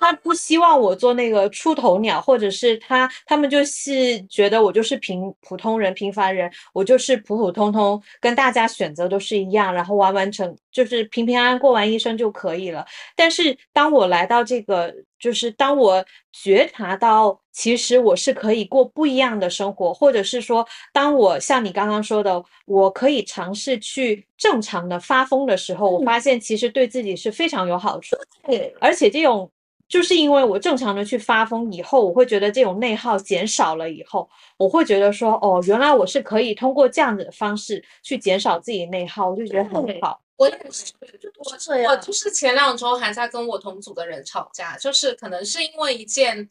[0.00, 12.84] 他不希望我做那个出头鸟，或者是他他们就是觉得我就是平普通人、平凡人，我就是普普通通，跟大家选择都是一样，然后完完成就是平平安安过完一生就可以了。
[13.16, 28.26] 但是当我来到这个，就是当我觉察到，其实我是可以过不一样的生活，或者是说，当我像你刚刚说的，我可以尝试去正常的发疯的时候，我发现其实对自己是非常有好处的。
[28.46, 29.50] 对，而且这种
[29.88, 40.20] 就是因为我正常的去发疯以后，我会觉得这种内耗减少了以后，我会觉得说，哦，原来我是可以通过这样子的方式去减少自己的内耗，我就觉得很好。
[40.36, 46.48] 我也是，就是这样我就是前两周还在跟我同组的人吵架，就是可能是因为一件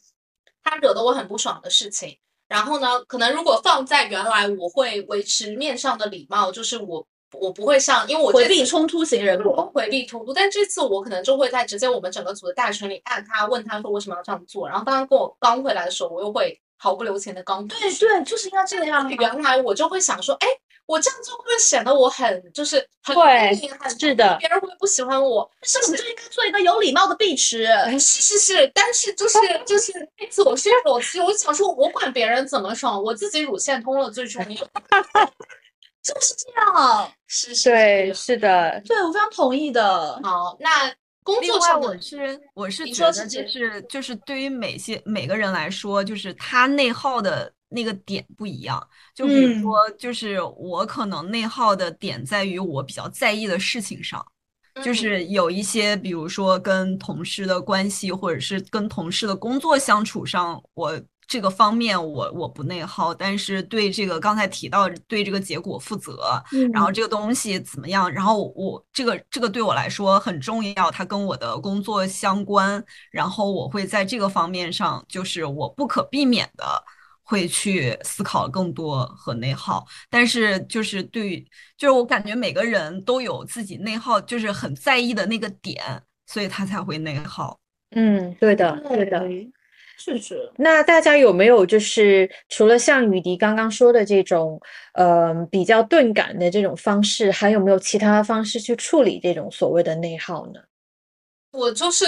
[0.62, 2.18] 他惹得我很不爽的事情。
[2.48, 9.62] 然后呢，可能如果放在原来，我会维持面上的礼貌，就是我我不会像，因为我回避冲突型人我格。
[9.74, 14.68] 回避冲突，但这次我可能就会在直接我们整个组的大群里按他，问他说为什么要这样做。
[14.68, 19.10] 然后当他跟我刚回来的时候，我又会毫不留情的刚对对，就是应该这样啊。
[19.10, 20.46] 原来我就会想说，哎，
[20.86, 23.54] 我这样做会不会显得我很就是很对
[23.98, 25.48] 是的别人会不会不喜欢我？
[25.60, 27.66] 但是我们就应该做一个有礼貌的碧池。
[27.98, 29.92] 是是是，但是就是 就是
[30.30, 34.48] 自我说服我自己，我想说，我管别人怎么爽，我自己乳腺通了最重要。
[36.02, 37.12] 就是这样。
[37.26, 38.22] 是是对，是。
[38.22, 40.20] 是的，对，我非常同意的。
[40.22, 40.94] 好，那
[41.24, 48.86] 工，作上我是我是觉得就是就是对于每些每个人来说，就是他内耗的那个点不一样。
[49.14, 54.24] 就比如嗯说，就是我可能内耗的点在于我比较在意的事情上。
[54.84, 66.40] 就嗯是有一些，比如说跟同事的关系，或者是跟同事的工作相处上，我这个方面我我不内耗，但是对这个刚才提到对这个结果负责，
[66.74, 76.84] 然后这个东西怎么样，然后我这个这个对我来说很重要，它跟我的工作相关，然后我会在这个方面上，就是我不可避免的
[77.26, 85.82] 会去思考更多和内耗，但是就是对于就是我感觉每个人都有自己内耗，就是很在意的那个点，
[86.26, 87.58] 所以他才会内耗。
[87.90, 89.20] 嗯，对的，对的。
[89.98, 94.60] 是是，那大家有没有就是除了像雨迪刚刚说的这种，
[94.92, 100.60] 呃，比较钝感的这种方式，还有没有其他方式去处理这种所谓的内耗呢？
[101.52, 102.04] 我就是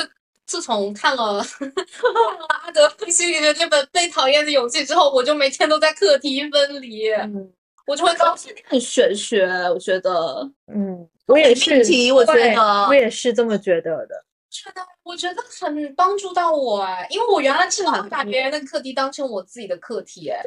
[0.48, 7.52] 自从看了看了阿德勒心里的那本《被讨厌的勇气》之后，我就每天都在课题分离，嗯
[7.86, 10.50] 我就会告诉你，很玄学，我觉得。
[10.74, 14.24] 嗯，我也是，命题我觉得我也是这么觉得的。
[14.50, 20.40] 觉得我觉得很帮助到我哎，因为我原来是会把别人的课题当成我自己的课题哎，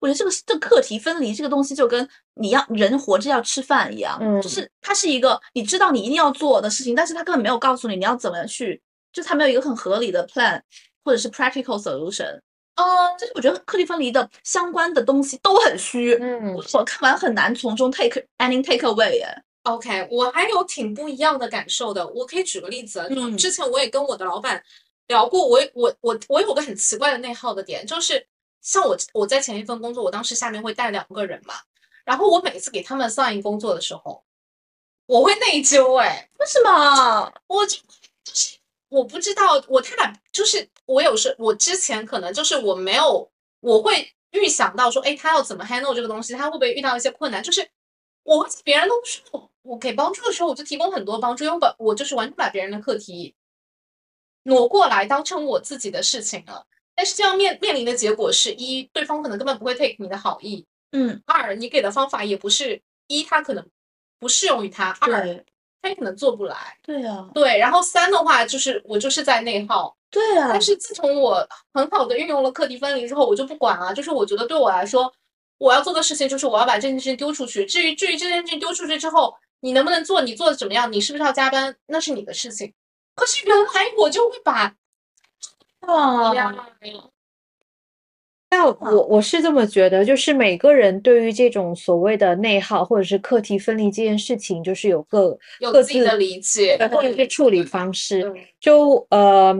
[0.00, 8.82] 我觉得这个这个课题分离这个东西就跟你要人活着要吃饭一样，嗯就是它是一个你知道你一定要做的事情，但是它根本没有告诉你你要怎么去，
[9.14, 10.60] 就是它没有一个很合理的 plan
[11.02, 12.38] 或者是 practical solution。
[12.74, 19.42] 嗯，就是我觉得课题分离的相关的东西都很虚，嗯我看完很难从中 take any take away 哎。
[19.62, 22.06] OK，我还有挺不一样的感受的。
[22.08, 24.62] 我可以举个例子，嗯之前我也跟我的老板
[25.06, 28.26] 聊过，我我我我有个很奇怪的内耗的点，就是
[28.60, 31.54] 像我我在前一份工作，我当时下面会带两个人嘛，
[32.04, 34.24] 然后我每次给他们 assign 工作的时候，
[35.06, 37.32] 我会内疚哎，为什么？
[37.46, 37.76] 我就
[38.24, 38.58] 就是
[38.94, 43.28] 我不知道，我太懒就是我有时我之前可能就是我没有，
[43.58, 47.42] 我会预想到说，哎，他要怎么 handle 这个东西，他会不会遇到一些困难？
[47.42, 47.68] 就是
[48.22, 53.34] 我别人都说我给帮助的时候，我就提供很多帮助，因为我把我就是完全把别人的课题
[54.44, 56.64] 挪过来当成我自己的事情了。
[56.94, 63.68] 但是这样面面临的结果是一，对方可能根本不会 take 你的好意；嗯，二，你给的方法也不是一，他可能
[64.20, 65.44] 不适用于他；二，对
[65.84, 66.56] 他也可能做不来。
[66.82, 73.92] 对啊，对，然后三的话就是我就是在内耗，对啊但，是自从我很好的运用了课题分离之后，我就不管了。
[73.92, 75.12] 就是我觉得对我来说，
[75.58, 77.66] 我要做的事情就是我要把这件事情丢出去。
[77.66, 82.72] 至于至于这件事情丢出去之后，你能不能做，你做的怎么样，你是不是要加班，那是你的事情。
[83.14, 83.66] 可是原来
[83.98, 84.74] 我就会把
[85.80, 86.50] 啊，呀，
[88.50, 98.32] 那我我是这么觉得，就是每个人对于这种所谓的内耗或者是课题分离这件事情，就是有各各自有自己的理解，或者是处理方式。
[98.60, 99.52] 就呃，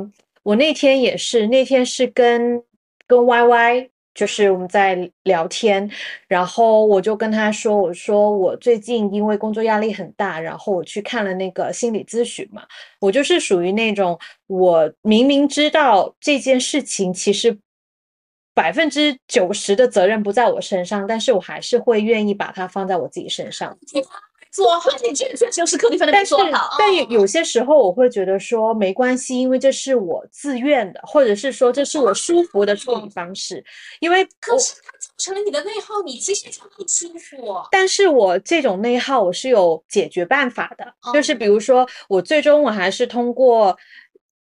[0.45, 2.63] 我那天也是，那天是跟
[3.09, 5.91] 跟 Y Y，就是我们在聊天，
[6.29, 12.63] 然后我就跟他说，我说我最近因为工作压力很大，然后我去看了那个心理咨询嘛，
[13.01, 14.17] 我就是属于那种
[14.47, 17.59] 我明明知道这件事情其实。
[18.55, 23.77] 百分之九十的责任不在我身上，但是我还是会愿意把它放在我自己身上。
[24.53, 26.77] 做好你这这就是课题分离没但是做好。
[26.79, 33.65] 但有有些时候我会觉得说没关系，因为这是我自愿的，或者是说这是我舒服的处理方式。
[33.99, 37.67] 因为我，可是它造成了你的内耗，你其实就不舒服。
[37.73, 43.77] 但是我这种内耗我是有解决办法的，就是比如说我最终我还是通过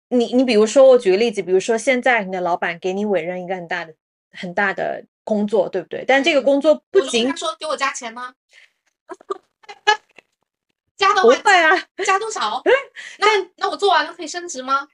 [0.10, 3.94] 你，你比如说我举个例子，比如说现在你的老板给你委任一个很大的
[4.32, 6.04] 很大的工作，对不对？
[6.08, 8.34] 但这个工作不我就跟仅他说给我加钱吗？
[10.96, 12.62] 加的话不会啊，加多少？
[13.18, 14.88] 那那我做完了可以升职吗？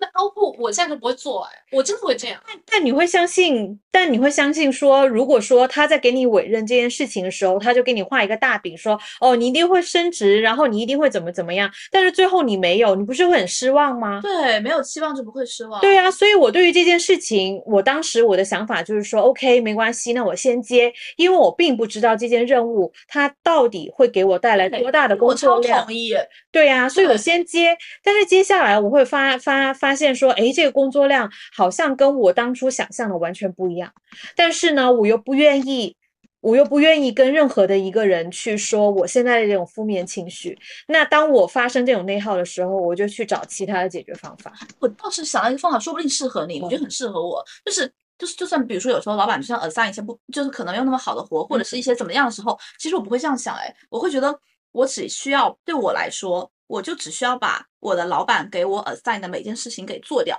[0.00, 2.40] 那 OPPO 我现在就不会做，哎，我真的会这样。
[2.70, 14.20] 但你会相信，但你会相信说，如果说他在给你委任这件事情的时候，他就给你画一个大饼，说哦，你一定会升职，然后你一定会怎么怎么样，但是最后你没有，你不是会很失望吗？
[14.22, 15.80] 对，没有期望就不会失望。
[15.80, 25.84] 对啊，所以我对于这件事情，我当时我的想法就是说，OK，没关系，那我先接，因为我并不知道这件任务它到底会给我带来多大的工我超作量。
[25.84, 26.14] 同意。
[26.50, 33.92] 对呀、所以我先接，但是接下来我会发发发现说，哎，这个工作量好像跟我当初想象的完全不一样，
[34.36, 35.96] 但是呢，我又不愿意，
[36.40, 40.56] 我又不愿意跟任何的一个人去说我现在的这种负面情绪。
[40.86, 44.52] 那当我发生这种内耗的时候，我就去找其他的解决方法。
[44.78, 47.44] 我倒是想到一个方法，说不定适合你，我觉得很适合我。
[47.64, 54.36] 就是就是，就算比如说有时候老板就像 assign 一些不，就是可能没有那么好的活，或者是一些怎么样的时候，其实我不会这样想，哎，我会觉得
[54.72, 60.38] 我只需要对我来说，我就只需要把我的老板给我 assign 的每件事情给做掉，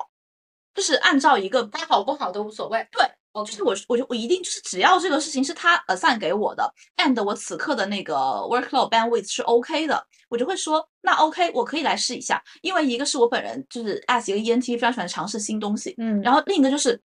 [0.73, 2.87] 就是按照一个他好不好都无所谓。
[2.91, 17.01] 对，哦，就是我我就我一定就是只要这个事情是他 assign 给我的，and 我此刻的那个 workload bandwidth 是 OK 的，我就会说那 OK 我可以来试一下，因为一个是我本人就是 as 一个 ENT 非常喜欢尝试新东西，嗯然后另一个就是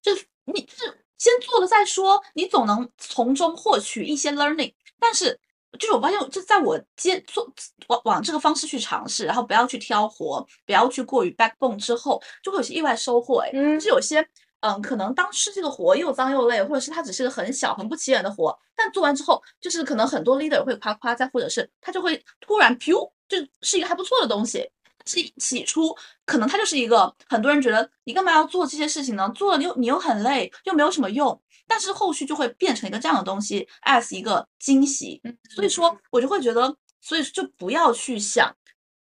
[0.00, 4.72] 就是你就是先做了再说，你总能从中获取一些 learning。
[5.00, 5.38] 但是
[5.78, 7.50] 就是我发现，就在我接做
[7.88, 13.40] 往往这个方式去尝试，然后不要去挑活，不要去过于 backbone 之后，就会有些意外收获。
[13.40, 14.26] 哎，嗯就是有些
[14.60, 22.92] 嗯，可能当时这个活又脏又累，或者是它只是个很小很不起眼的活，但做完之后，就是可能很多 leader 会夸夸，再或者是他就会突然 p
[23.28, 24.68] 就是一个还不错的东西。
[25.06, 25.96] 是起初
[26.26, 29.26] 可能它就是一个很多人觉得你干嘛要做这些事情呢？
[29.34, 31.40] 做了你又你又很累，又没有什么用。
[31.68, 35.20] 但是后续就会变成一个这样的东西，as 一个惊喜。
[35.50, 38.52] 所以说，我就会觉得，所以就不要去想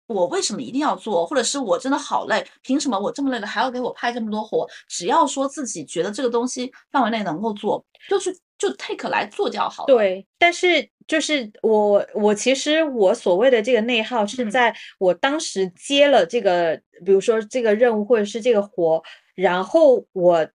[0.09, 4.67] 我为什么一定要做，或者是我真的好累，凭什么我这么累了还要给我派这么多活？
[4.89, 9.95] 只要说自己觉得这个东西范围内能够做，就去就 take 来做就好了。
[9.95, 19.03] 对，但是就是我我其实我所谓的这个内耗是嗯在我当时接了这个，比如说这个任务或者是这个活，
[19.35, 20.49] 然后我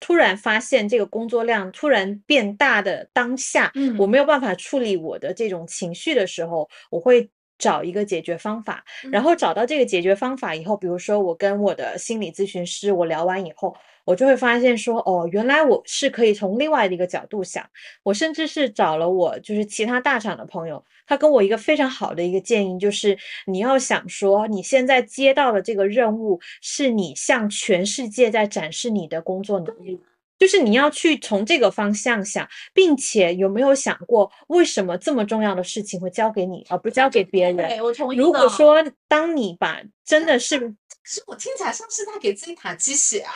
[0.00, 7.30] 突然发现这个工作量突然变大的当下，嗯我没有办法处理我的这种情绪的时候，我会。
[7.58, 17.68] 找一个解决方法，然嗯后找到这个解决方法以后，比如说我跟我的心理咨询师我聊完以后，我就会发现说，哦，原来我是可以从另外的一个角度想，
[18.02, 30.00] 我甚至是找了我就是其他大厂的朋友，他跟我一个非常好的一个建议，就是你要想说你现在接到的这个任务是你向全世界在展示你的工作能力。
[30.38, 37.56] 就是你要去从这个方向想，并且有没有想过，为什么这么重要的事情会交给你，而不交给别人？
[37.56, 38.76] 对，我同意如果说
[39.08, 40.74] 当你把真的是可
[41.04, 43.32] 是我听起来像是在给自己打鸡血啊！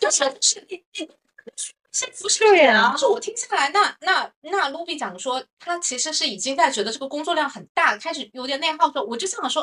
[0.00, 1.08] 就是是你你
[1.92, 9.62] 先不是对啊这样就是我听下来，那那那 Ruby 讲说，他其实是已经在觉得这个工作量很大，开始有点内耗的时候，我就想说，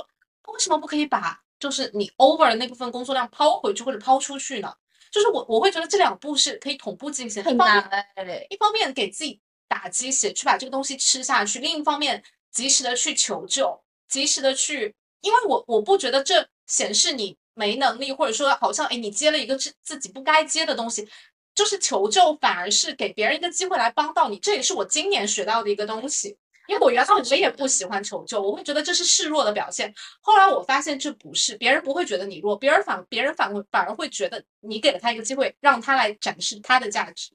[0.54, 4.72] 为什么不可以把就是你 over 的那部分工作量抛回去或者抛出去呢？
[5.16, 7.80] 就是我我会觉得这两步是可以同步进行，一很难
[8.16, 8.46] 哎。
[8.50, 21.08] 一方面给自己打鸡血，去把这个东西吃下去；另一方面，及时的去求救，及时的去，因为我我不觉得这显示你没能力，或者说好像哎你接了一个自自己不该接的东西，
[21.54, 24.38] 就是求救，反而是给别人一个机会来帮到你。
[24.38, 26.36] 这也是我今年学到的一个东西。
[26.68, 29.94] 因为我原来我也不喜欢求救，我会觉得这是示弱的表现。
[30.22, 37.32] 后来我发现这不是，别人不会觉得你弱，别人反别人反反而会觉得你给了他一个机会，让他来展示他的价值。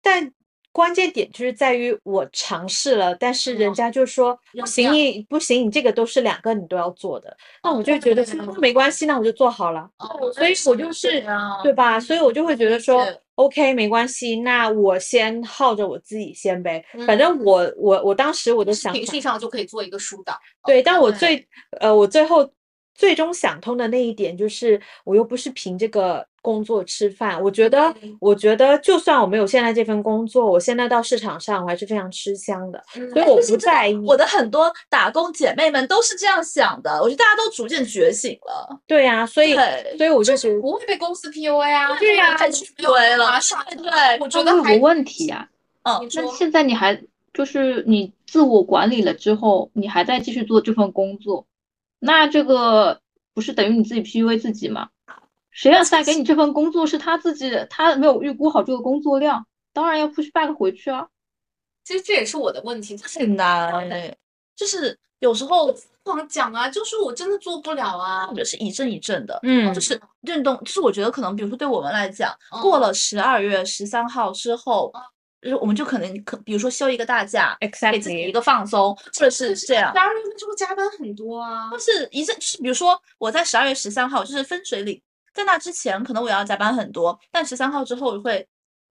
[0.00, 0.32] 但
[0.72, 8.24] 关键点就是在于我尝试了，但是人嗯家就说行，你不行，你这个都是两个你都要做的，那哦我就觉得
[8.58, 12.00] 没关系，那我就做好了，哦所以我就是啊对吧？
[12.00, 20.38] 所以我就会觉得说解，OK，没关系，那我先耗着我自己先呗，嗯反正我我我当时我的想法情绪上就可以做一个疏导。
[20.64, 21.18] 对，但我对。
[21.18, 21.48] 最
[21.80, 22.48] 呃，我最后
[22.94, 27.42] 最终想通的那一点就是，我又不是凭这个工作吃饭。
[27.42, 33.94] 我觉得嗯，我觉得就算我没有现在这份工作，我现在到市场上我还是非常吃香的，嗯所以我不在意。
[34.04, 38.78] 我的很多打工姐妹们都是这样想的，我觉得大家都逐渐觉醒了。
[38.86, 39.54] 对呀、所以
[39.96, 43.40] 所以我就不会被公司 PUA 啊，对呀太 PUA 了
[43.76, 45.48] 对我觉得有个问题啊，
[45.84, 47.00] 嗯那现在你还
[47.32, 51.46] 就是你自我管理了之后，你还在继续做这份工作，
[52.00, 53.00] 那这个
[53.32, 54.88] 不是等于你自己 PUA 自己吗？
[55.52, 61.06] 谁让塞给你这份工作是他自己，他没有预估好这个工作量，当然要 push back 回去啊。
[61.84, 64.16] 其实这也是我的问题，就是很难哎，
[64.56, 68.44] 就是有时候光讲啊，就是我真的做不了啊或者。
[68.44, 74.92] 是一阵一阵的，嗯就，是运动，就是我觉得可能，比如说对我们来讲，过嗯了十二月十三号之后，
[75.40, 79.98] 就是我们就可能可，比如说休一个大假，给自己一个放松，或者是这样十。
[79.98, 81.78] 二月份就会加班很多啊就。
[81.78, 85.00] 是一阵，就是比如说我在十二月十三号就是分水岭，
[85.32, 88.46] 在那之前可能我要加班很多，但十三号之后会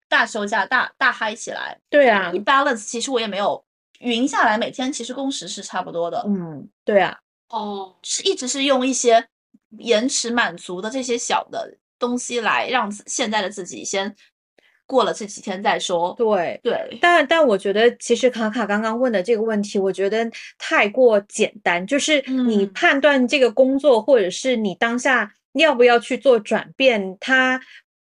[0.10, 1.80] 大休假、大大嗨起来。
[1.90, 3.64] 对啊一，balance，其实我也没有
[4.00, 7.18] 匀下来，每天其实工时是差不多的，嗯，对啊，
[7.50, 9.28] 哦，是一直是用一些
[9.78, 14.14] 延迟满足的这些小的东西来让现在的自己先
[14.86, 16.14] 过了这几天再说。
[16.18, 16.60] 对。
[16.62, 21.86] 对，但但我觉得，其实卡卡刚刚问的这个问题，我觉得太过简单。
[21.88, 27.60] 就是你嗯判断这个工作，或者是你当下要不要去做转变，它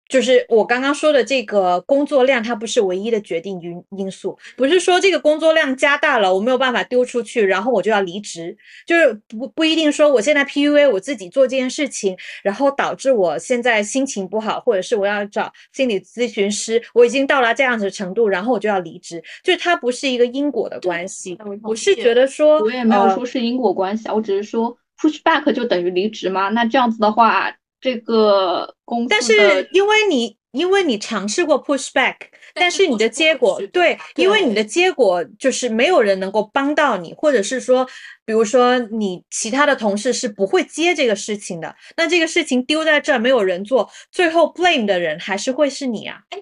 [0.08, 4.38] 就是我刚刚说的这个工作量，它不是唯一的决定因因素。
[4.58, 8.54] 不是说这个工作量加大了，我没有办法丢出去，然后我就要离职。
[8.86, 21.38] 就是不不一定说我现在 PUA 我自己做这件事情，然后导致我现在心情不好，或者是我要找心理咨询师，我已经到达这样子的程度，然后我就要离职，就是它不是一个因果的关系。
[21.62, 26.48] 我是觉得说，我也没有呃说是因果关系啊，我只是说 push back 就等于离职吗。
[26.50, 32.16] 那这样子的话，这个公但是因为你因为你尝试过 push back，
[32.54, 37.84] 但是你的结果对，因为你的结果就是没有人能够帮到你，或者是说，
[38.24, 46.20] 比如说你其他的同事是不会接这个事情的，那这个事情丢在这儿没有人做，最后 blame 的人还是会是你啊。
[46.30, 46.38] 哎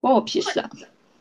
[0.00, 0.70] 关我屁事啊！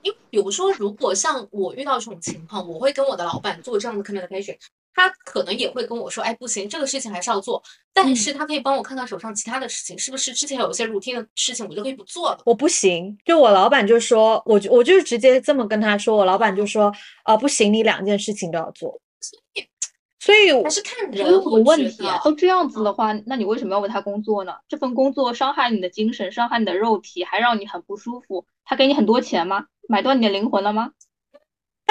[0.04, 4.56] 因为比如说，如果像我遇到这种情况，我会跟我的老板做这样的 communication，
[4.94, 7.62] 他可能也会跟我说，哎，不行，这个事情还是要做，
[7.94, 12.42] 但是他可以帮我看看手上其他的事情，是不是之前有一些 routine 的事情，我就可以不做了。
[12.46, 19.00] 我不行，就我老板就说，我就我就直接这么跟他说，我老板就说，啊、不行，你两件事情都要做。
[20.22, 22.20] 所以我还是看人有，问题啊？
[22.26, 24.54] 都这样子的话，那你为什么要为他工作呢？
[24.68, 28.46] 这份工作伤害你的精神，伤害你的肉体，还让你很不舒服。
[28.66, 29.68] 他给你很多钱吗？
[29.88, 30.92] 买断你的灵魂了吗？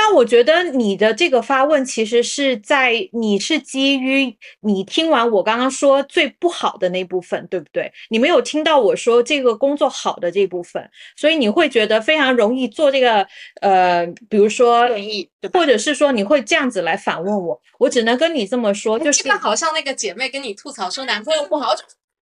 [0.00, 7.92] 但我觉得你的这个发问其实是在你是基于你听完我刚刚说最不好的那部分，对不对？
[8.08, 13.26] 你没有听到我说这个工作好的这部分，所以你会觉得非常容易做这个
[13.60, 21.82] 呃，比如说建议或者是说你会这样子来反问我，我只能跟你这么说，就是这个好像那个姐妹跟你吐槽说男朋友不好，就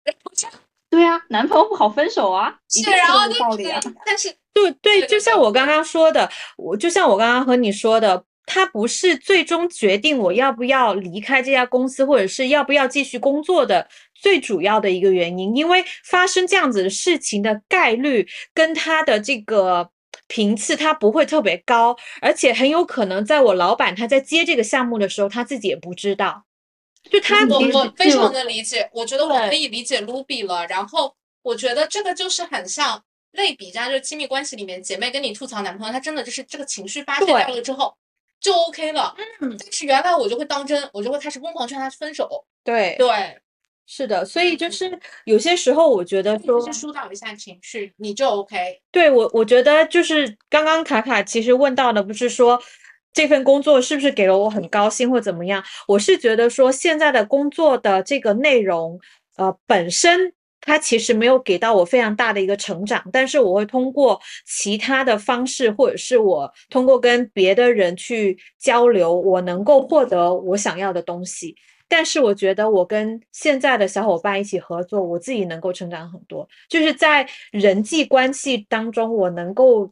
[0.04, 0.56] 然后这样
[0.88, 3.80] 对啊，男朋友不好分手啊，一是，定然后这个道理啊。
[3.84, 19.90] 那但是对对，就像我刚刚说的，我就像我刚刚和你说的，他不是最终决定我要不要离开这家公司，或者是要不要继续工作的最主要的一个原因，因为发生这样子的事情的概率跟他的这个。
[20.28, 26.42] 频次它不会特别高，而且很有可能在我老板他在接这个项目的时候，他自己也不知道。
[27.08, 30.66] 就他我我非常的理解，我觉得我可以理解 Ruby 了。
[30.66, 33.04] 然后我觉得这个就是很像
[33.36, 37.94] 类比一下，就是亲密关系里面姐妹跟你吐槽男朋友，他真的就是这个情绪发泄掉了之后
[38.40, 39.14] 就 OK 了。
[39.40, 42.44] 嗯但是原来我就会当真，我就会开始疯狂劝他分手。
[42.64, 43.38] 对，对，
[43.86, 48.80] 是的，所以就是有些时候我觉得说，就是疏导一下情绪，你就 OK。
[48.90, 52.60] 对我，我觉得就是刚刚卡卡其实问到的，不是说
[53.12, 55.64] 这份工作是不是给了我很高兴或怎么样？
[55.86, 59.00] 我是觉得说现在的工作的这个内容，
[59.36, 60.34] 呃，本身
[60.66, 71.54] 它其实没有给到我非常大的一个成长，但是我会通过其他的方式，或者是我通过跟别的人去交流，我能够获得我想要的东西。
[71.88, 79.88] 但是我觉得我跟现在的小伙伴一起合作，我自己能够成长很多，就是在人际关系当中，我能够，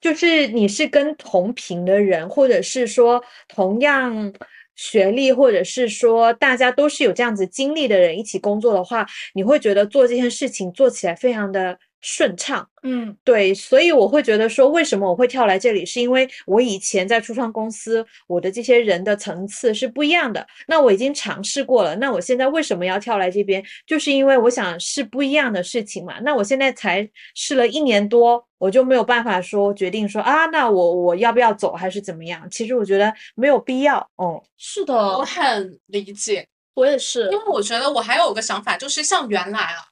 [0.00, 4.32] 就是你是跟同频的人，或者是说同样
[4.76, 12.68] 学历，或者是说大家都是有这样子经历的人一起工作的话，你会觉得做这件事情做起来非常的顺畅。
[12.82, 20.46] 嗯对，所以我会觉得说，为什么我会跳来这里，是因为我以前在初创公司，我的这些人的层次是不一样的。
[20.68, 23.64] 那我已经尝试过了，那我现在为什么要跳来这边？
[23.86, 26.20] 就是因为我想试不一样的事情嘛。
[26.20, 32.48] 那我现在才试了一年多，我就没有办法说决定说啊，那我我要不要走还是怎么样？
[32.48, 33.98] 其实我觉得没有必要。
[34.14, 39.82] 哦，是的我，很理解，我也是因为我觉得我还有个想法，就是像原来啊，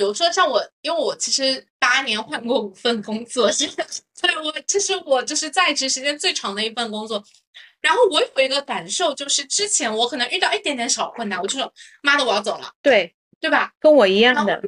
[0.00, 3.68] 比如说像我，因为我其实八年换过五份工作，是，
[4.14, 7.22] 所以我这是我就是在职时间最长的一份工作。
[7.82, 11.70] 然后我有一个感受，就是之前我可能遇到一点点小困难，我就说
[12.00, 13.74] 妈的我要走了，对，对吧？
[13.78, 14.62] 跟我一样的。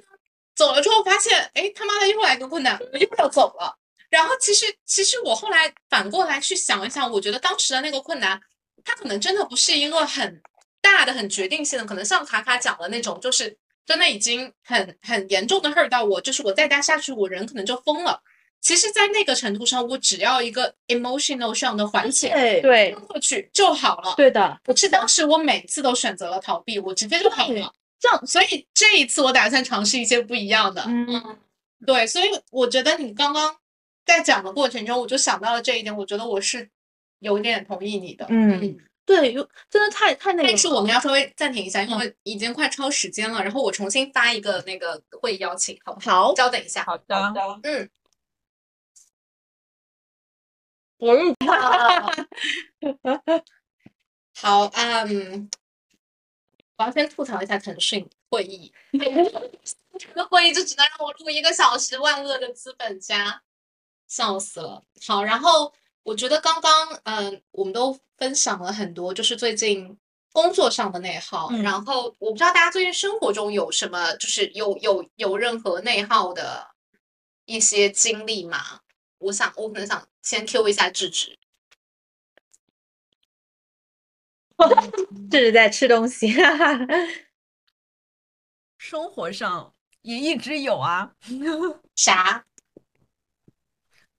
[0.55, 3.75] 走了之后发现，哎，他妈的又来个困难，我又要走了。
[4.11, 8.39] 然后其实其实我后来反过来去想一想，我觉得当时的那个困难，
[8.85, 10.43] 它可能真的不是一个很
[10.83, 18.21] 大的、很决定性的，可能像卡卡讲的那种，就是真的已经很很严重的 hurt 到我，就是我再待下去，我人可能就疯了。
[18.61, 24.15] 其实，在那个程度上，我只要一个 emotional 上的缓解对对，过去就好了。
[24.17, 27.75] 对的，可是当时我每次都选择了逃避，我直接就跑了。
[27.99, 30.85] 这样所以这一次我打算尝试一些不一样的。
[30.87, 31.39] 嗯，
[31.85, 33.57] 对，所以我觉得你刚刚
[34.07, 36.71] 在讲的过程中，我就想到了这一点，我觉得我是
[37.19, 38.27] 有点同意你的。
[38.29, 46.29] 嗯对，有真的太太那个但是我们要稍微暂停一下，因为已经快超时间了，然后我重新发一个那个会议邀请，好不好？
[46.29, 46.85] 好，稍等一下。
[46.85, 47.33] 好的，
[47.65, 47.91] 嗯，
[50.99, 51.35] 我 是
[54.37, 55.51] 好，嗯，
[56.77, 58.73] 我要先吐槽一下腾讯会议，
[59.99, 63.43] 这个会议就只能让我录一个小时，万恶的资本家，
[64.07, 64.85] 笑死了。
[65.07, 69.99] 好，然后我觉得刚刚嗯，我们都分享了很多，就是最近
[70.31, 71.49] 工作上的内耗。
[71.51, 76.69] 嗯然后我不知道大家最近生活中有什么，就是有有有任何内耗的
[77.47, 78.79] 一些经历吗？
[79.19, 81.37] 我想，我可能想先 Q 一下智智。
[85.29, 86.79] 这是在吃东西，哈哈。
[88.79, 91.11] 生活上也一直有啊，
[91.97, 92.45] 啥？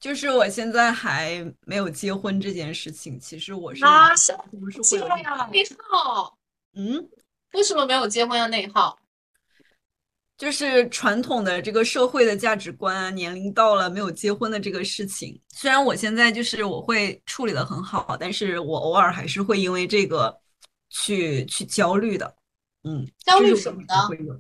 [0.03, 6.37] 就是我现在还没有结婚这件事情，其实我是啊，是不是会有那种内耗？
[6.73, 7.07] 嗯，
[7.53, 8.99] 为什么没有结婚要内耗？
[10.35, 15.41] 就是传统的这个社会的价值观啊，年龄到了没有结婚的这个事情。
[15.53, 20.37] 虽然我现在就是我会处理的很好，但是我偶尔还是会因为这个
[20.89, 22.35] 去去焦虑的。
[22.83, 24.37] 嗯，焦虑什么呢会有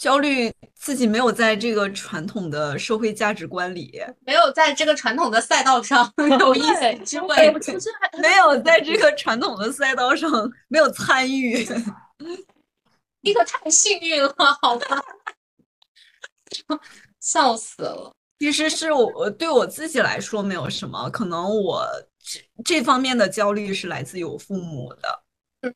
[0.00, 7.52] 焦虑自己没有在这个传统的社会价值观里，没有在这个传统的赛道上 有一席之位。
[8.18, 11.68] 没有在这个传统的赛道上没有参与。
[13.20, 15.04] 你可太幸运了，好吧？
[17.20, 18.10] 笑死了。
[18.38, 21.86] 其实是我我对我自己来说没有什么，可能我
[22.18, 25.22] 这这方面的焦虑是来自于我父母的。
[25.60, 25.74] 嗯，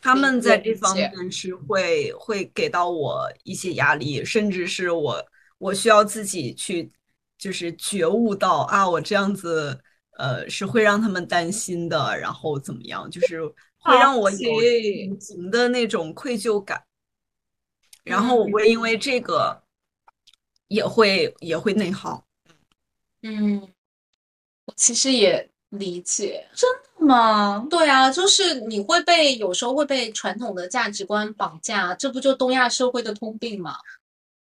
[0.00, 5.24] 他们在这方面是会会给到我一些压力，甚至是我
[5.58, 6.90] 我需要自己去
[7.38, 9.80] 就是觉悟到啊，我这样子
[10.18, 13.42] 呃是会让他们担心的，然后怎么样，就是
[13.78, 16.84] 会让我有隐形的那种愧疚感，
[18.04, 19.62] 然后我会因为这个
[20.68, 22.26] 也会也会内耗。
[23.22, 23.60] 嗯，
[24.66, 27.06] 我其实也理解真的。
[27.06, 27.66] 吗？
[27.70, 33.76] 对啊，就是你会被有时候会被传统的价值观绑架，这不就东亚社会的通病吗？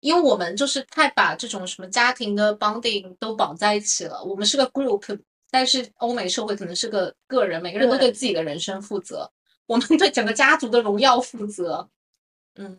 [0.00, 4.22] 因为我们就是太把这种什么家庭的 bonding 都绑在一起了。
[4.22, 5.18] 我们是个 group，
[5.50, 9.30] 但是欧美社会可能是个个人，每个人都对对自己的人生负责，
[9.66, 11.88] 我们对整个家族的荣耀负责。
[12.56, 12.78] 嗯，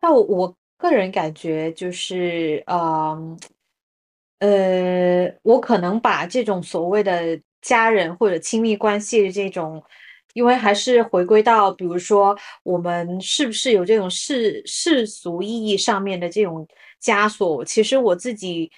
[0.00, 3.38] 那我我个人感觉就是，嗯，呃，
[5.42, 9.82] 我可能把这种所谓的家人或者亲密关系的这种，
[10.34, 16.66] 因为还是回归到，比如说我们是不是有这种世世俗意义上面的这种
[17.02, 17.64] 枷锁？
[17.64, 18.70] 其实我自己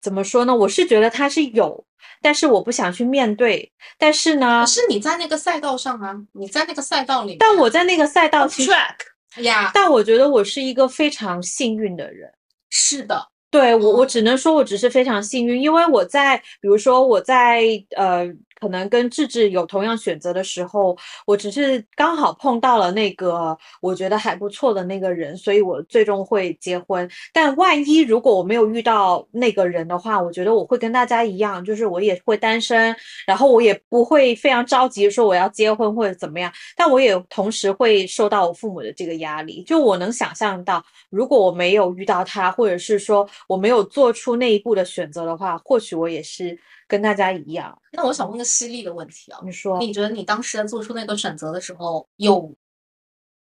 [0.00, 0.54] 怎么说呢？
[0.54, 1.84] 我是觉得它是有，
[2.22, 3.72] 但是我不想去面对。
[3.98, 8.96] 但是呢可，是你在那个赛道上啊，你在那个赛道里，但我在那个赛道，track
[9.42, 12.32] 呀，但我觉得我是一个非常幸运的人。
[12.70, 17.62] 是的，对我，我嗯只能说我只是非常幸运，因为我在，比如说我在
[17.96, 18.26] 呃，
[18.60, 20.96] 可能跟智智有同样选择的时候，
[21.26, 27.08] 我只是刚好碰到了那个我觉得还不错的那个人，所以我最终会结婚。
[27.32, 32.94] 但万一如果我没有遇到那个人的话，我觉得我会跟大家一样，就是我也会单身，
[33.26, 39.62] 然后我也不会非常着急说我要结婚或者怎么样，但我也同时会受到我父母的这个压力。
[39.64, 47.76] 就我能想象到，如果我没有遇到他，或者是说我没有做出那一步的选择的话，或许我也是跟大家一样。
[47.92, 52.54] 那我想问个犀利的问题啊，你说，你觉得你当时在做出那个选择的时候，有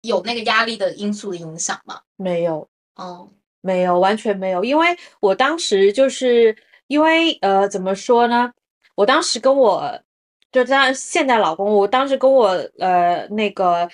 [0.02, 2.00] 有那个压力的因素的影响吗？
[2.16, 2.68] 没有？
[2.96, 3.28] 哦，
[3.60, 8.52] 没有，完全没有，因为我当时就是因为呃，怎么说呢？
[8.94, 9.98] 我当时跟我
[10.52, 13.88] 就在现在老公，我当时跟我呃那个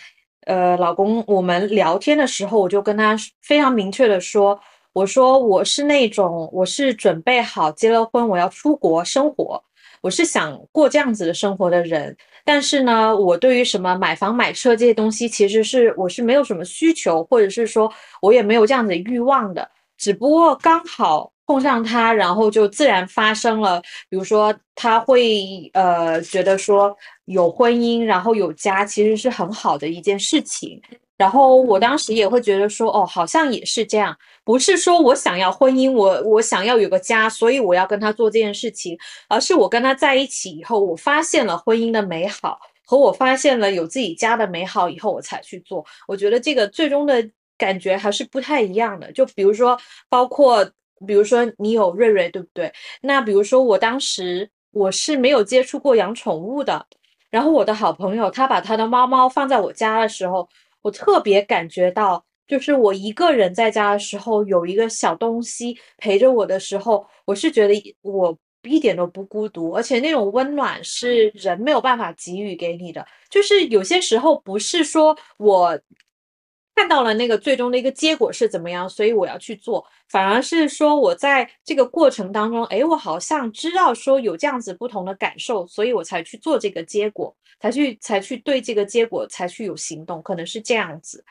[0.47, 4.59] 呃老公，我们聊天的时候，我就跟他非常明确的说，
[4.97, 9.63] 我说我是那种我是准备好结了婚，我要出国生活，
[10.01, 12.17] 我是想过这样子的生活的人。
[12.47, 17.93] 但是呢，我对于什么买房买车这些东西，其实是我是没有什么需求，或者是说
[18.23, 19.71] 我也没有这样子的欲望的。
[19.99, 23.83] 只不过刚好碰上他，然后就自然发生了。
[24.09, 30.81] 比如说，他会呃觉得说有婚姻，然后有家，其实是很好的一件事情。
[31.17, 38.99] 然后我当时也会觉得说，哦，好像也是这样，不是说我想要婚姻，我我想要有个家，所以我要跟他做这件事情，
[39.29, 45.85] 而是我跟他在一起以后，我发现了婚姻的美好，和我发现了有自己家的美好以后，我才去做。
[46.07, 49.11] 我觉得这个最终的感觉还是不太一样的。
[49.13, 49.79] 就比如说，
[50.11, 50.63] 包括
[51.07, 52.71] 比如说你有瑞瑞，对不对？
[53.01, 56.87] 那比如说我当时我是没有接触过养宠物的，
[57.31, 60.47] 然后我的好朋友他把他的猫猫放在我家的时候，
[60.87, 62.25] 我特别感觉到。
[62.49, 73.05] 就是我一个人在家的时候，有一个小东西陪着我的时候，我是觉得我一点都不孤独，而且那种温暖是人没有办法给予给你的。
[73.29, 75.77] 就是有些时候不是说我
[76.77, 91.25] 看到了那个最终的一个结果是怎么样，所以我要去做，反而是说我在这个过程当中，哎，我好像知道说有这样子不同的感受，所以我才去做这个结果，才去才去对这个结果才去有行动，可能是这样子。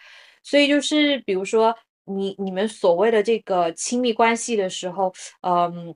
[0.43, 1.73] 所以就是比如说
[2.03, 5.95] 你你们所谓的这个亲密关系的时候，嗯。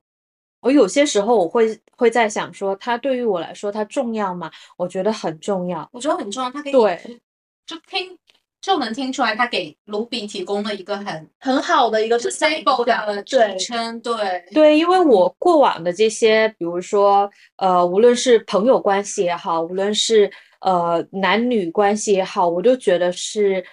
[0.62, 4.52] 我有些时候我会会在想说，它对于我来说，它重要吗？
[4.76, 5.88] 我觉得很重要。
[5.94, 7.22] 我觉得很重要，它可以对，
[7.66, 8.20] 就听
[8.62, 20.30] 就能听出来他给卢比提供了一个很很好的一个 stable 的支对撑，对对，因为我过往的这些，比如说，呃，无论是朋友关系也好，无论是
[20.60, 23.64] 呃男女关系也好，我都觉得是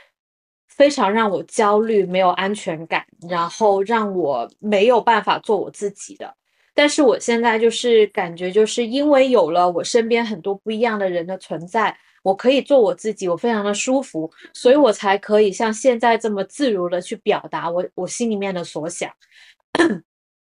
[0.68, 6.32] 非常让我焦虑、没有安全感，然后让我没有办法做我自己的。
[6.74, 19.08] 但是我现在就是感觉，就是因为有了我身边很多不一样的人的存在，我可以做我自己，我非常的舒服，所以我才可以像现在这么自如的去表达我我心里面的所想。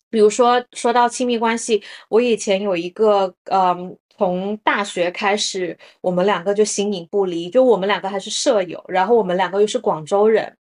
[0.09, 10.55] 比如说说到亲密关系，我以前有一个，嗯，从大学开始，我们两个就形影不离，就我们两个还是舍友，然后我们两个又是广州人，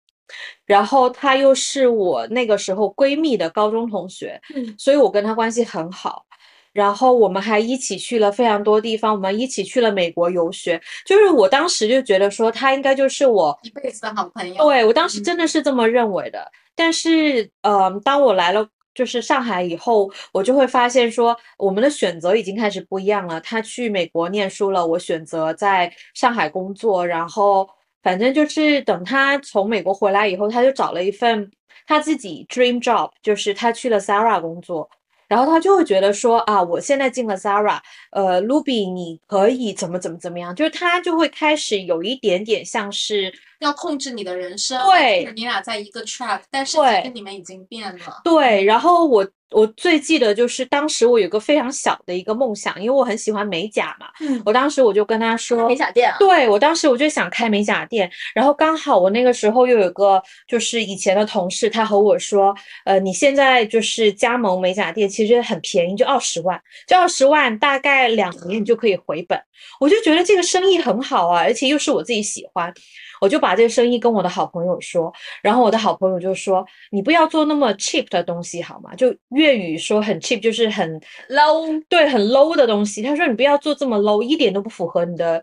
[0.66, 6.24] 然后她又是我那个时候闺蜜的高中同学，嗯所以我跟她关系很好。
[6.72, 10.80] 然后我们还一起去了非常多地方，我们一起去了美国游学。
[11.04, 14.64] 就是我当时就觉得说，他应该就是我一辈子的好朋友。
[14.64, 16.50] 对，我当时嗯真的是这么认为的。
[16.74, 23.38] 但是，呃，当我来了就是上海以后，我就会发现说，我们的选择已经开始不一样了。
[23.42, 27.06] 他去美国念书了，我选择在上海工作。
[27.06, 27.68] 然后，
[28.02, 31.50] 反正就是等他从美国回来以后，他就找了一份
[31.86, 34.88] 他自己 dream job，就是他去了 Sara 工作。
[35.32, 37.78] 然后他就会觉得说啊，我现在进了 Zara，
[38.12, 48.20] 呃，Ruby 你可以怎么怎么怎么样，就是他就会开始有一点点像是要控制你的人生，对你俩在一个 track，但是对其实你们已经变了。
[48.22, 62.54] 对，然后我我最记得就是当时我有个非常小的一个梦想，因为我很喜欢美甲嘛，嗯，我当时我就跟他说，美甲店啊，对，我当时我就想开美甲店，然后刚好我那个时候又有个就是以前的同事，他和我说，
[62.84, 69.40] 呃，你现在就是加盟美甲店，其实很便宜，就二十万，就二十万，大概两年你就可以回本。
[69.80, 72.72] 我就觉得这个生意很好啊，而且又是我自己喜欢，
[73.20, 78.94] 我就把这个生意跟我的好朋友说，然后我的好朋友就说，你不要做那么 cheap 的东西好吗？
[78.94, 83.02] 就粤语说很 cheap 就是很 low，对，很 low 的东西。
[83.02, 85.42] 他说你不要做这么 low，一点都不符合你的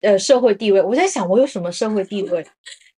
[0.00, 0.80] 呃社会地位。
[0.82, 2.44] 我在想，我有什么社会地位？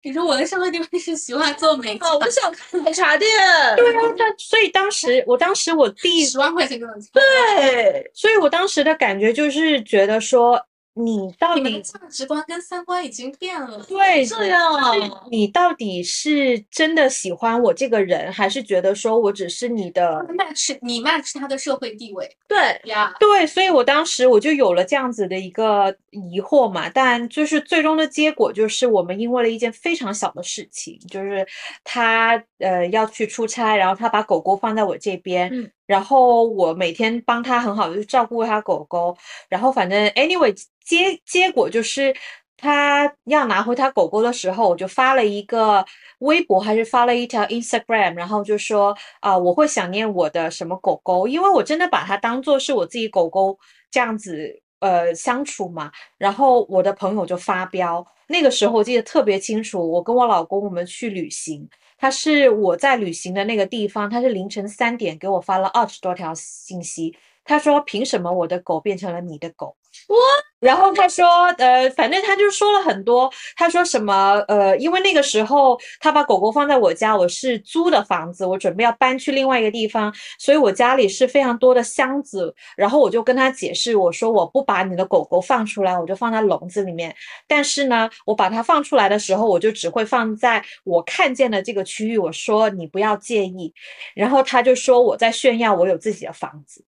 [0.04, 3.30] 你说我的社会地位是喜欢做美我想开奶茶店，
[3.76, 6.95] 对啊，但所以当时我当时我第一，十万块钱就能。
[7.14, 10.60] 对，所以我当时的感觉就是觉得说，
[10.94, 13.82] 你到你的底价值观跟三观已经变了。
[13.84, 14.92] 对这样啊，
[15.30, 31.48] 你到底是真的喜欢我这个人，还是觉得说我只是你的？match 你 match 他的社会地位对，呀，对，所以我当时我就有了这样子的一个疑惑嘛，但就是最终的结果就是我们因为了一件非常小的事情，就是
[31.86, 39.18] 他呃要去出差，然后他把狗狗放在我这边，嗯然后我每天帮他很好的去照顾他狗狗，
[39.50, 40.54] 然后反正 anyway
[40.86, 42.16] 结结果就是
[42.56, 45.86] 他要拿回他狗狗的时候，我就发了一个
[46.20, 53.60] 微博，还是发了一条 Instagram，然后就说啊、我会想念我的什么狗狗，因为我真的把它当做是我自己狗狗
[53.92, 55.92] 这样子呃相处嘛。
[56.18, 61.68] 然后我的朋友就发飙，那个时候我记得特别清楚，我跟我老公我们去旅行。
[62.02, 69.78] 他是我在旅行的那个地方，他是凌晨三点给我发了二十多条信息，他说凭什么我的狗变成了你的狗？
[70.08, 70.16] 我
[70.62, 71.26] 然后他说，
[71.57, 73.30] 呃，反正他就说了很多。
[73.55, 82.53] 他说什么，呃，因为那个时候他把狗狗放在我家，我是租的房子，我准备要搬去另外一个地方，所以我家里是非常多的箱子。
[82.78, 87.14] 然后我就跟他解释，我说我不把你的狗狗放出来，我就放在笼子里面。
[87.47, 92.20] 但是呢，我把它放出来的时候，我就只会放在我看见的这个区域。
[92.20, 93.74] 我说你不要介意。
[94.16, 96.86] 然后他就说我在炫耀我有自己的房子。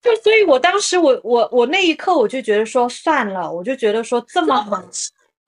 [0.00, 4.80] 就所以，我当时我我我那一刻我就觉得说算了，我就觉得说这么好，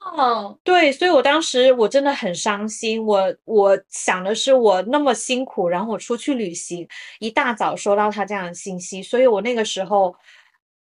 [0.00, 3.04] 哦，对，所以我当时我真的很伤心。
[3.06, 6.86] 我我想的是我那么辛苦，然后我出去旅行，
[7.20, 10.12] 一大早收到他这样的信息，所以我那个时候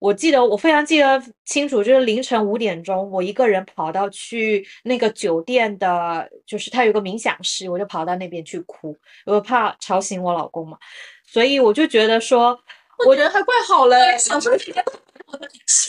[0.01, 10.77] 我记得我非常记得清楚，就是凌晨五点钟，我一个人跑到去那个酒店的，就是他有个冥想室，我就跑到那边去哭，我怕吵醒我老公嘛，
[11.27, 12.59] 所以我就觉得说。
[13.07, 14.53] 我觉得还怪好嘞，想说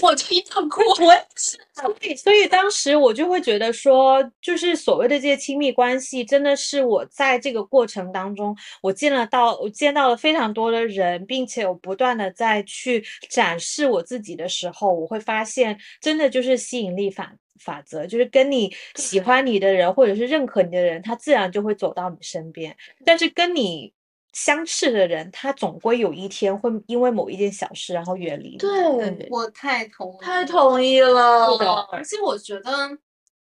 [0.02, 0.82] 我就一趟哭。
[1.04, 23.94] 我也是，所以所以当时我就会觉得说，就是所谓的这些亲密关系，真的是我在这个过程当中，我见了到我见到了非常多的人，并且我不断的在去展示我自己的时候，我会发现，真的就是吸引力法法则，就是跟你喜欢你的人或者是认可你的人，他自然就会走到你身边，但是跟你。
[24.34, 28.58] 相斥的人，他总归有一天会因为某一件小事，然后远离你。
[28.58, 31.46] 对，我太同意，太同意了，
[31.92, 32.90] 而且我觉得，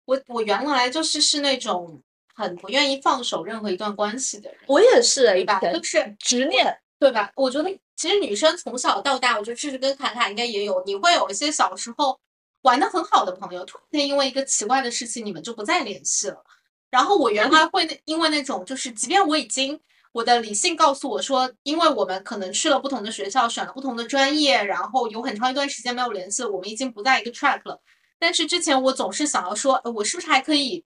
[0.04, 2.02] 我我原来就是是那种
[2.34, 5.58] 很不愿意放手任何一段关系的人，我也是对吧？
[5.58, 7.30] 以前就是执念，对吧？
[7.36, 12.18] 我觉得其实女生从小到大，我觉得这是跟卡卡应该也有，你会有一些小时候
[12.62, 16.42] 玩的很好的朋友，突然间因为一个奇怪的事情，你们就不再联系了。
[16.90, 19.80] 然后我原来会那因为那种，就是即便我已经
[20.12, 27.80] 我的理性告诉我说，因为我们可能去了不同的学校，选了不同的专业，然后有很长一段时间没有联系，我们已经不在一个 track 了。
[28.18, 30.84] 但是之前我总是想要说，呃我是不是还可以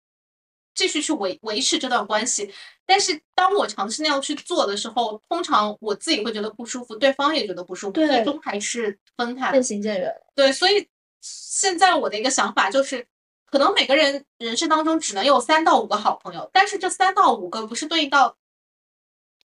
[0.73, 2.53] 继续去维维持这段关系？
[2.85, 9.61] 但是当我尝试那样去做的时候，通常我自己会觉得不舒服，对方也觉得不舒服，最终还是分开渐。
[9.61, 10.11] 行渐远。
[10.33, 10.87] 对，所以
[11.21, 13.05] 现在我的一个想法就是，
[13.45, 18.35] 可能每个人人生当中只能有三到五个好朋友，但是这三到五个不是对应到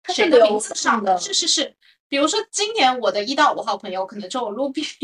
[0.03, 1.75] 它是流谁的名字上的是是是。
[2.07, 4.81] 比如说今年我的一到五号朋友可能只有卢比，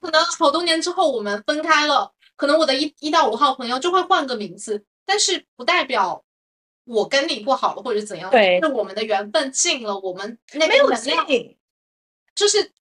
[0.00, 6.24] 可能好多年之后我们分开了，可能我的一一到五号朋友就会换个名字，但是不代表。
[6.84, 8.28] 我跟你不好了，或者怎样？
[8.28, 11.24] 对是我们的缘分尽了，我们那没有个能量，
[12.34, 12.72] 就是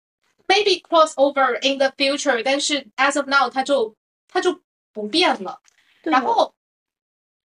[0.47, 3.95] maybe cross over in the future，但是 as of now 它就
[4.27, 4.59] 它就
[4.91, 5.61] 不变了。
[6.01, 6.55] 对然后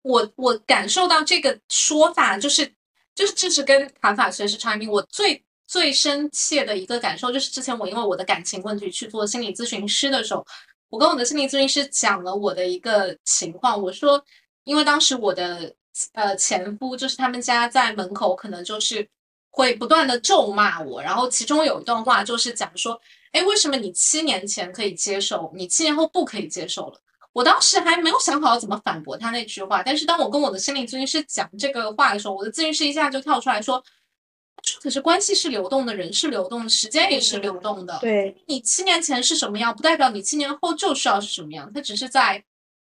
[0.03, 2.65] 我我感受到这个说法，就是
[3.13, 10.45] 就是这是跟卡法学是差异我最最深切的一个感受就是之前我因为我的感情问题去做心理咨询师的时候，
[10.89, 14.23] 我跟我的心理咨询师讲了我的一个情况，我说
[14.63, 15.73] 因为当时我的
[16.13, 19.07] 呃前夫就是他们家在门口可能就是
[19.49, 22.99] 会不断的咒骂我，然后其中有一段话就是讲说，
[23.31, 27.01] 哎，为什么你七年前可以接受，你七年后不可以接受了？
[27.33, 33.81] 我当时还没有想好要怎么反驳他那句话，但是当我跟我的心理咨询师讲这个话的时候，我的咨询师一下就跳出来说，
[34.81, 37.97] 可是关系是流动的，人是流动的，时间也是流动的。
[38.01, 42.43] 对，你七年前是什么样，不代表你七年后就需要是什么样，他只是在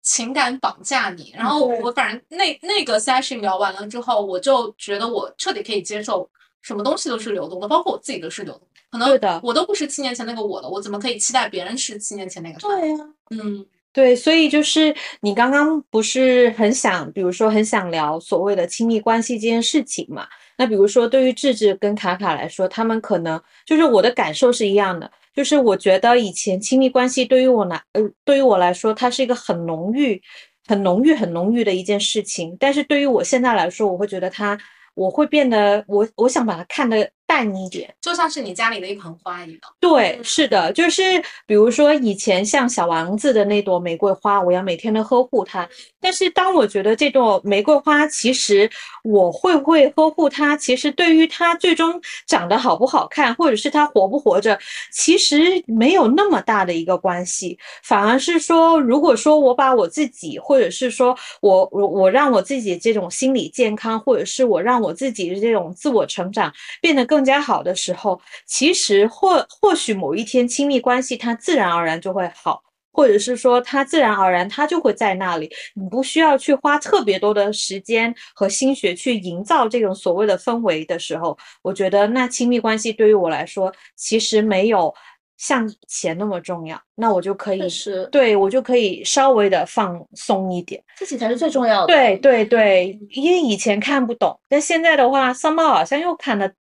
[0.01, 1.31] 情感绑架你。
[1.35, 6.29] 然后我反正那那个 session 聊完了之后，我就觉得我彻底可以接受
[6.61, 8.67] 什么东西都是流动的，包括我自己都是流动的。
[8.91, 12.67] 可能我都不是七年前那个我了，我怎么可以期待别人是七年前那个他？
[12.67, 12.97] 对呀、
[13.31, 20.27] 嗯，对，所以就是你刚刚不是很想，比如说很想聊所谓的亲密关系这件事情嘛？
[20.57, 30.19] 那比如说对于智智跟卡卡来说，他们可能就是我的感受是一样的，就是我觉得以前亲密关系对于我来，呃，对于我来说，它是一个很浓郁、
[30.67, 32.57] 很浓郁、很浓郁的一件事情。
[32.59, 34.57] 但是对于我现在来说，我会觉得它，
[34.95, 37.91] 我会变得，我我想把它看得淡一点。
[37.99, 39.59] 就像是你家里的一盆花一样。
[39.79, 41.01] 对，嗯是的，就是
[41.47, 45.67] 比如说以前像小王子的那朵玫瑰花，我要每天的呵护它。
[45.99, 48.69] 但是当我觉得这朵玫瑰花，其实
[49.03, 54.59] 我会不会呵护它，其实对于它最终长得好不好看，或者是它活不活着，
[54.91, 57.57] 其实没有那么大的一个关系。
[57.81, 72.61] 反而是说，如果说我把我自己，或者是说我我我让我自己这种心理健康，或者是我让我自己的这种自我成长变得更加好的时候，其实或或许某一天亲密关系它自然而然就会好。
[72.95, 84.93] 或者是说，它自然而然它就会在那里，你不需要去花特别多的时间和心血去营造这种所谓的氛围的时候，我觉得那亲密关系对于我来说，其实没有
[85.37, 90.79] 像以前那么重要，那我就可以是对我就可以稍微的放松一点。
[90.95, 91.87] 自己才是最重要的。
[91.87, 96.53] 对对对，因为以前看不懂，但现在的话，三毛好像又看得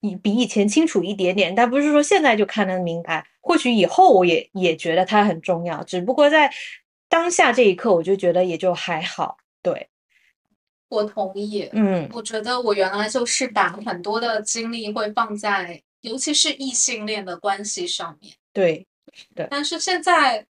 [0.00, 3.26] 以比以前清楚一点点，但不是说现在就看得明白。
[3.40, 6.52] 或许以后我也也觉得它很重要，只不过在
[7.08, 9.38] 当下这一刻，我就觉得也就还好。
[9.62, 9.88] 对，
[10.88, 11.68] 我同意。
[11.72, 18.86] 嗯，我觉得我原来就是把很多的精力会放在，尤其是异性恋的关系上面，对，
[19.34, 20.46] 对但是现在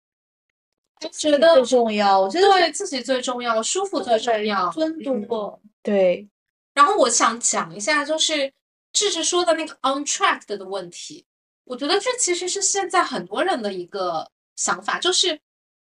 [1.00, 4.68] 就觉最得重要，我觉得对自己最重要，舒服最重要。
[4.70, 5.60] 尊嗯重。
[5.82, 6.28] 对，
[6.74, 8.52] 然后我想讲一下，就是
[8.92, 11.26] 智智说的那个 on track 的问题，
[11.64, 15.38] 我觉得这其实是现在很多人的一个想法，就是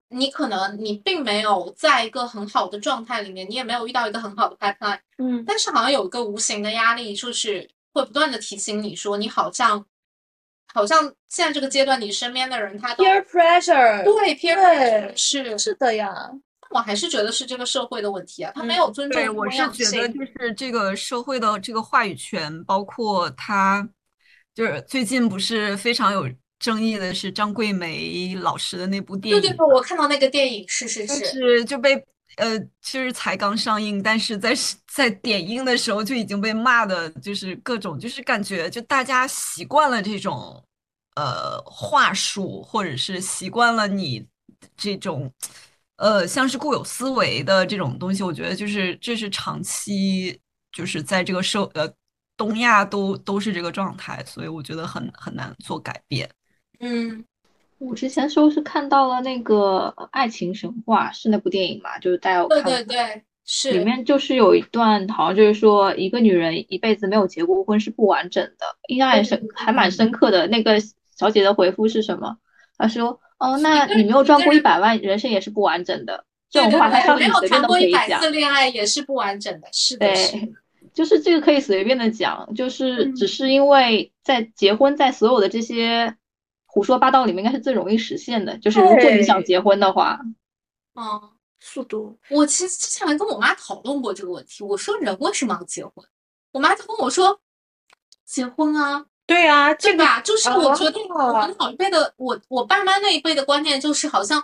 [0.09, 9.85] 你可能你并没有在一个很好的状态里面，你也没有遇到一个很好的 pipeline，嗯，但是好像有一个无形的压力，就是会不断的提醒你说，你好像
[10.71, 16.31] 好像现在这个阶段，你身边的人他都 peer pressure，对 peer pressure 是，是的呀，
[16.73, 23.87] 我还是觉得是这个社会的问题啊，他没嗯有尊重对，我是觉得就是这个社会的这个话语权，包括他，
[24.55, 31.95] 就是最近不是非常有争议的是张桂梅老师的那部电影对对对，我看到那个电影是是，就是是就被
[32.37, 40.63] 呃，其实才刚上映，但是在是在点映的时候就已经被骂的，就是各种，就是感觉就大家习惯了这种
[41.15, 44.25] 呃话术，或者是习惯了你
[44.75, 45.31] 这种，
[45.97, 50.39] 呃，像是固有思维的这种东西，我觉得就是这是长期
[50.71, 51.87] 就是在这个社呃
[52.35, 56.29] 东亚都都是这个状态，所以我觉得很很难做改变。
[56.79, 57.23] 嗯，
[57.77, 70.47] 我之前时候是看到了那个《爱情神话》，是那部电影嘛，就是大家有对看过对对，是里面就是有一段，好像就是说一个女人一辈子没有结过婚是不完整的，印象还深，还蛮深刻的。
[70.47, 70.81] 那个
[71.15, 72.37] 小姐的回复是什么？
[72.77, 78.19] 她说：“哦，那你没有赚过一百万，人生也是不完整的。”这种话，他上没有你随便都谈过一可以讲。
[78.19, 80.37] 百次恋爱也是不完整的，是的，是
[80.93, 86.15] 就是这个可以随便的讲，就是嗯只是因为在结婚，在所有的这些
[86.65, 88.57] 胡说八道里面，应该是最容易实现的。
[88.59, 90.19] 就是如果你想结婚的话，
[90.95, 91.29] 嗯。
[91.65, 95.93] 速度，我其实之前还跟我妈讨论过这个问题，我说人为什么要结婚？
[96.51, 97.39] 我妈就跟我说，
[98.25, 100.21] 结婚啊，对啊，这个对吧？
[100.21, 104.43] 就是我觉得哦我们老一辈的，我我爸妈那一辈的观念就是好像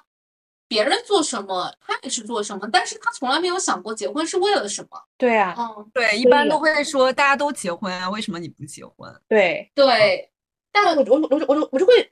[0.68, 5.00] 别人做什么，他也是做什么，但是他从来没有想过结婚是为了什么。
[5.18, 9.14] 对啊，嗯，对，一般都会说大家都结婚啊，为什么你不结婚？
[9.28, 10.32] 对，对，
[10.72, 12.12] 但我我我我就我就会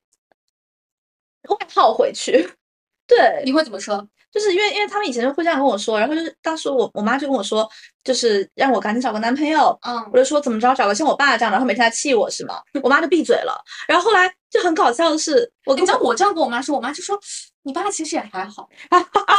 [1.50, 2.54] 外套回去，
[3.08, 4.08] 对，你会怎么说？
[4.32, 7.68] 就是因为因为他们以前就会这样跟我说，然后就是当时我我妈就跟我说，
[8.04, 12.62] 就是让我赶紧找个男朋友，嗯我就说怎么着找个像我爸这样，然后每天来气我是吗？
[12.84, 13.64] 我妈就闭嘴了。
[13.88, 17.20] 然后后来就很搞笑的是，我跟你知道我这样跟我妈说，我妈就说
[17.64, 19.36] 你爸其实也还好 啊啊。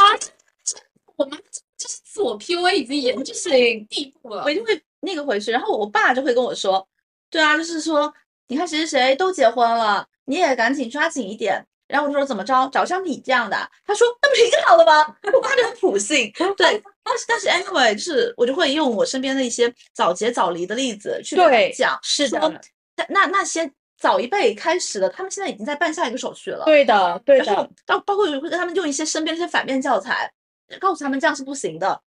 [0.65, 0.77] 这
[1.15, 1.37] 我妈
[1.77, 3.51] 就是自我 PUA 已经严重到
[3.89, 4.51] 地步了我。
[4.51, 6.85] 一定会那个回去，然后我爸就会跟我说，
[7.29, 8.13] 对啊，就是说
[8.47, 11.65] 你看谁谁谁都结婚了，你也赶紧抓紧一点。
[11.89, 13.57] 然后我就说怎么着，找像你这样的？
[13.85, 15.05] 他说那不是挺好的吗？
[15.33, 16.81] 我爸就很普信，对。
[17.03, 21.35] 但是但是 anyway，就是我就会用我身边的一些早结早离的例子去
[21.75, 22.53] 讲，是的说
[22.95, 26.63] 那那那些早一辈开始的，他们现在已经在办下一个手续了。
[26.65, 27.67] 对的，对然后
[28.05, 30.31] 包括有会跟他们用一些身边的一些反面教材，
[30.79, 31.99] 告诉他们这样是不行的。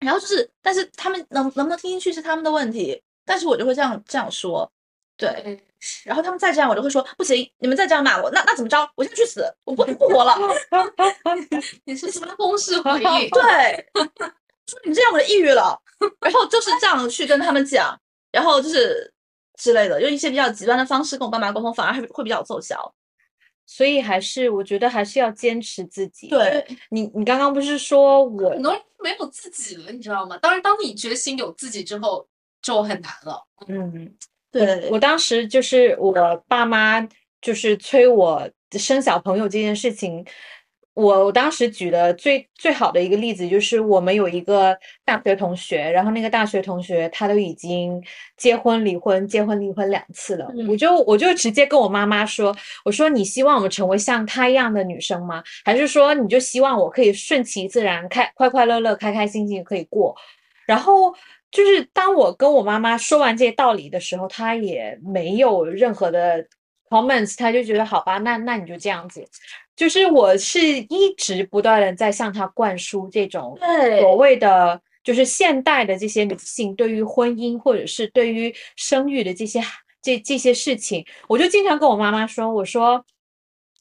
[0.00, 4.70] 然后就是，但是他们能能不能听进去是他们的问题，但是我就会这样这样说，
[5.16, 5.62] 对。
[6.04, 8.76] 然后他们再这样，我就会说不行，你们再这样骂我，那那怎么着？
[8.96, 10.34] 我现在去死，我不不活了。
[11.84, 13.02] 你是什么公式回应？
[13.30, 13.88] 对，
[14.66, 15.80] 说你们这样我就抑郁了。
[16.20, 17.98] 然后就是这样去跟他们讲，
[18.32, 19.12] 然后就是
[19.56, 22.94] 之类的，用一些比较极端的方式跟我爸妈沟通，反而还会比较奏效。
[23.64, 26.28] 所以还是我觉得还是要坚持自己。
[26.28, 30.38] 对，你你刚刚不是说我很多人没有自己了，你知道吗？
[30.38, 32.28] 当然，当你决心有自己之后，
[32.62, 33.46] 就很难了。
[33.66, 34.14] 嗯，
[34.56, 36.12] 对，我当时就是我
[36.48, 37.06] 爸妈
[37.40, 40.24] 就是催我生小朋友这件事情，
[40.94, 48.02] 我我当时举的最最好的一个例子就是我们有一个大学同学，然后那个大学同学他都已经
[48.36, 55.42] 结婚离婚，结婚离婚两次了，我嗯就我就直接跟我妈妈说，我说你希望我们成为像她一样的女生吗？
[55.64, 60.16] 还是说你就希望我可以顺其自然，开快快乐乐、开开心心可以过？
[60.66, 61.14] 然后
[61.56, 66.46] 就是当我跟我妈妈说完这些道理的时候，她也没有任何的
[66.90, 69.26] comments，她就觉得好吧，那那你就这样子。
[69.74, 79.62] 就是我是一直不断的在向她灌输这种对所谓的就是现代的这些女性对于婚姻或者是对于生育的这些
[80.02, 83.02] 这这些事情，我就经常跟我妈妈说，我说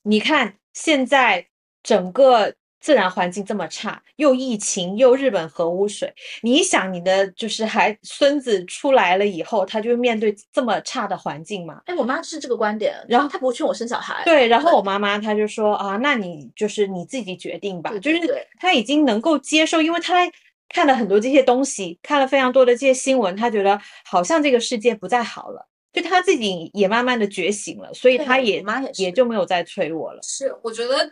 [0.03, 1.45] 你看现在
[1.83, 2.53] 整个
[2.85, 6.13] 自然环境这么差，又疫情又日本核污水，
[6.43, 11.81] 你想你的就是还孙子出来了以后，他就会面对这么差的环境嘛？
[11.87, 14.21] 哎，我妈是这个观点，然后她不会劝我生小孩。
[14.23, 20.31] 对，然后我妈妈她就说啊，那你就是你自己决定吧，就是她已经能够接受，因为她
[20.69, 30.19] 看了很多这些东西，看了非常多的这些新闻，她觉得好像这个世界不再好了，就她自己也慢慢的觉醒了，所以对她也妈也也就没有再催我了。
[30.21, 31.11] 是，我觉得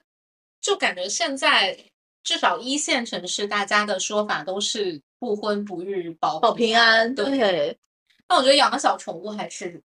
[0.64, 1.78] 就感觉现在
[2.24, 7.78] 至少一线城市，大家的说法都是不婚不育保保平安，对对。
[8.30, 9.80] 那我觉得养个小宠物还是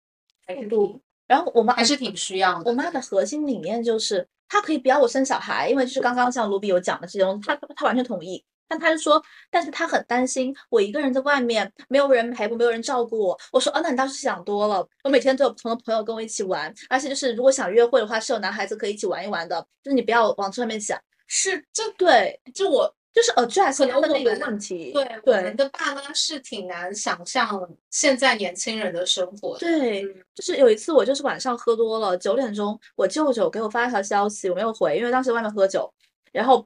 [0.45, 2.69] 还是挺然后我妈还是挺需要的。
[2.69, 8.41] 我妈的核心理念就是，她可以不要我生小孩，因为就是刚刚像卢比有讲的这种，她她完全同意。
[8.67, 13.39] 但他就说，但是他很担心我一个人在外面没有人陪我，没有人照顾我。
[13.51, 14.87] 我说，啊，那你倒是想多了。
[15.03, 19.65] 我每天都有不同的朋友跟我一起玩，而且就是如果想约会的话，是有男孩子可以一起玩一玩的。
[19.83, 20.99] 就是你不要往这上面想。
[21.27, 24.91] 是这对，就我就是 address 可能他的那个问题。
[24.93, 29.59] 对我对们的爸妈是挺难想象现在年轻人的生活的。
[29.59, 35.91] 对嗯，就是有一次我就是晚上喝多了，九点钟，我舅舅给我发了条消息，我没有回，因为当时外面喝酒。
[36.31, 36.65] 然后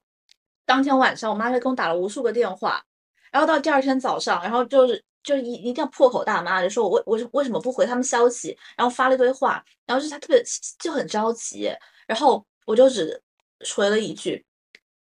[0.72, 2.82] 当天晚上，我妈就给我打了无数个电话，
[3.30, 10.42] 然后到第二天早上，然后就是就一一定要破口大骂，就说我为我为什么不回他们消息，然后发了一堆话，然后就是他特别
[10.80, 11.70] 就很着急，
[12.08, 13.22] 然后我就只
[13.76, 14.46] 回了一句：“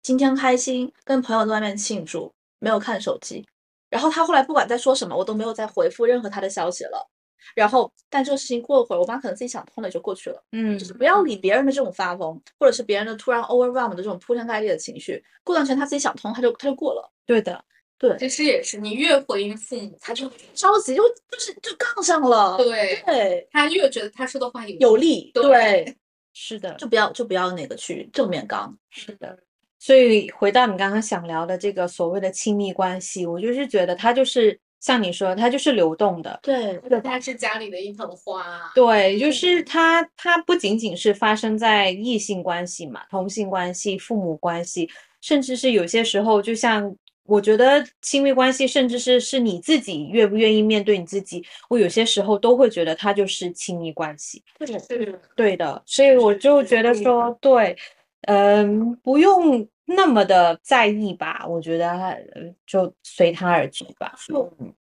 [0.01, 3.45] 今天开心，跟朋友在外面庆祝，没有看手机。”
[3.91, 7.09] 然后他后来不管在说什么，我都没有再回复任何他的消息了。
[7.56, 10.44] 然后，但这个事情过了会儿，我妈可能自己想通了，也就过去了。
[10.52, 15.24] 嗯就是不要理别人的这种发疯，或者是别人的突然 overwhelm 的这种铺天盖地的情绪。
[15.44, 17.12] 过段时间他自己想通，他就他就过了。
[17.26, 17.64] 对的，
[17.98, 22.58] 对，其实也是，你越回应父母，他就着急就就是就杠上了。
[22.58, 25.32] 对对，他越觉得他说的话有有利。
[25.34, 25.98] 对对，
[26.34, 28.78] 是的，就不要就不要那个去正面刚。
[28.90, 29.38] 是的。
[29.80, 36.40] 所以回到你刚刚想聊的这个所谓的亲密关系，我就是觉得它就是像你说，它就是流动的。
[36.42, 38.72] 对，或者它是家里的一盆花。
[38.74, 54.42] 对，就是它，它不仅仅是发生在异性关系嘛，同性关系、父母关系，甚至是有些时候，就像我觉得亲密关系，甚至是是你自己愿不愿意面对你自己，我有些时候都会觉得它就是亲密关系。
[54.66, 57.76] 是，对的，所以我就觉得说，对，
[58.22, 62.22] 嗯，不用那么的在意吧，我觉得呃
[62.65, 64.13] 就随他而去吧。
[64.34, 64.74] 嗯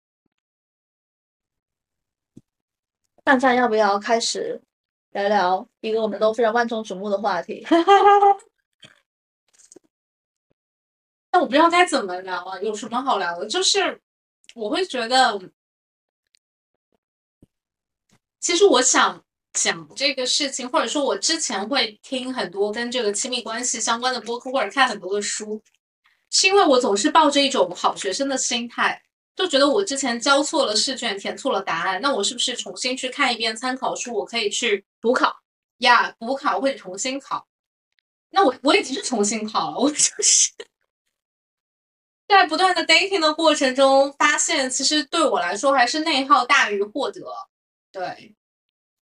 [3.24, 4.60] 范范要不要开始
[5.12, 7.66] 聊聊一个我们都非常万众瞩目的话题？
[11.30, 13.46] 但我不知道该怎么聊啊，有什么好聊的？
[13.48, 13.98] 就是
[14.54, 15.40] 我会觉得，
[18.38, 19.24] 其实我想
[19.54, 25.62] 讲这个事情，或者说我之前会听很多跟这个亲密关系相关的播客，或者看很多的书，
[26.30, 29.00] 是因为我总是抱着一种好学生的心态，
[29.34, 35.34] 就觉得我之前交错了试卷，填错了答案，那我是不是重新去看一遍参考书，我可以去补考。
[35.78, 37.46] 呀补考或者重新考？
[38.30, 40.52] 那我我已经是重新考了，我就是。
[42.26, 47.22] 在不断的 dating 的过程中，发现其实对我来说还是内耗大于获得。
[47.92, 48.34] 对，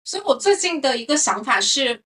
[0.06, 2.04] 所以我最近的一个想法是，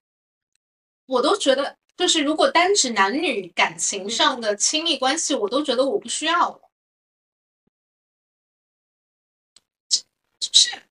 [1.06, 6.62] 我都觉得，就是如果单指男女感情上的亲密关系，我都觉得我不需要了。
[10.39, 10.84] 就是，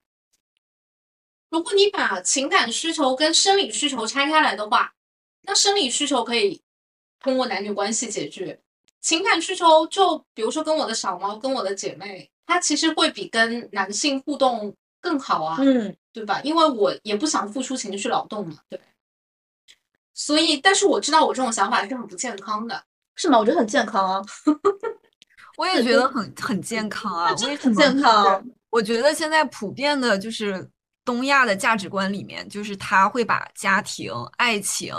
[1.48, 4.94] 如果你把情感需求跟生理需求拆开来的话，
[5.40, 6.60] 那生理需求可以
[7.20, 8.60] 通过男女关系解决。
[9.00, 16.40] 情感需求，就比如说跟我的小猫，跟我的姐妹，它其实会比跟男性互动更好啊，嗯，对吧？
[16.42, 18.80] 因为我也不想付出情绪劳动嘛，对。
[20.14, 22.84] 所以，但是我知道我这种想法是很不健康的。
[23.14, 23.38] 是吗？
[23.38, 24.22] 我觉得很健康啊。
[25.58, 27.80] 我也觉得很很健康啊，真的为什么？
[27.82, 28.44] 很健康。
[28.70, 30.68] 我觉得现在普遍的就是
[31.04, 34.94] 东亚的价值观里面，就是他会把家庭、爱情。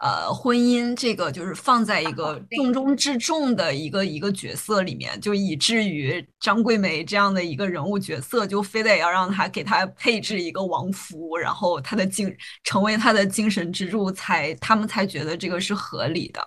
[0.00, 12.34] 呃，婚姻这个就是放在一个重中之重的一个一个角色里面，就以至于张桂梅这样的一个人物角色，就非得要让他给他配置一个王夫，然后他的精
[12.64, 16.40] 成为他的精神支柱，才他们才觉得这个是合理的。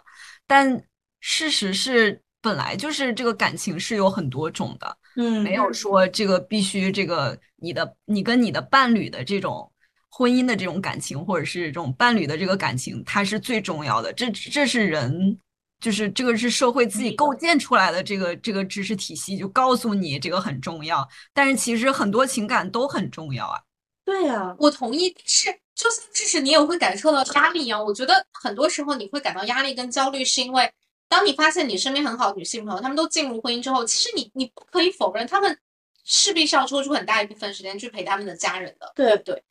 [0.47, 0.83] 但
[1.19, 9.69] 事实是，本来就是这个感情是有很多种的，嗯，没有说这个必须这个你的你跟你的伴侣的这种。
[10.15, 14.13] 婚姻的这种感情，或者是这种伴侣的这个感情，它是最重要的。
[14.13, 15.35] 这这是人，
[15.79, 21.07] 就是这个是社会自己构建出来的这个这个知识体系，就告诉你这个很重要。
[21.33, 23.59] 但是其实很多情感都很重要啊。
[24.05, 25.15] 对啊，我同意。
[25.25, 27.83] 是，就像这是你也会感受到压力一样。
[27.83, 30.71] 我觉得很多时候你会感到压力跟焦虑，是因为
[31.09, 35.57] 当你发现你身边很好的女性朋友，她们都进入婚姻之后，其实你你不可以否认，她们
[36.05, 39.43] 势必是要抽出很大一部分时间去陪他们的家人的，对不对？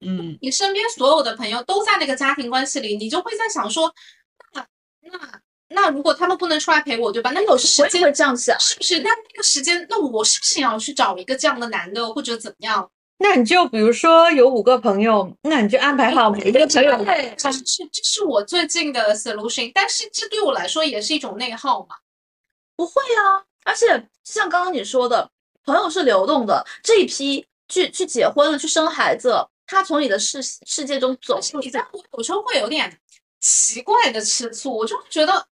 [0.00, 3.92] 嗯，你身边所有的朋友都在那个家庭关系里，你就会在想说，
[4.52, 4.66] 那
[5.00, 7.30] 那那如果他们不能出来陪我，对吧？
[7.30, 9.00] 那有时间会这样想，是不是？
[9.00, 12.90] 那那个时间，那我是不是也要去找一个这样的男的，或者怎么样？
[13.18, 17.02] 那你就比如说有五个朋友，那你就安排好每一个朋友。
[17.02, 21.96] 对，这是这是我最近的 solution，但是这对我来说也是一种内耗嘛。
[22.76, 25.30] 不会啊，而且像刚刚你说的，
[25.64, 29.34] 朋友是流动的，这一批去去结婚了，去生孩子。
[29.66, 33.00] 他从你的世世界中走出去，我有时候会有点
[33.40, 35.48] 奇怪的吃醋，我就会觉得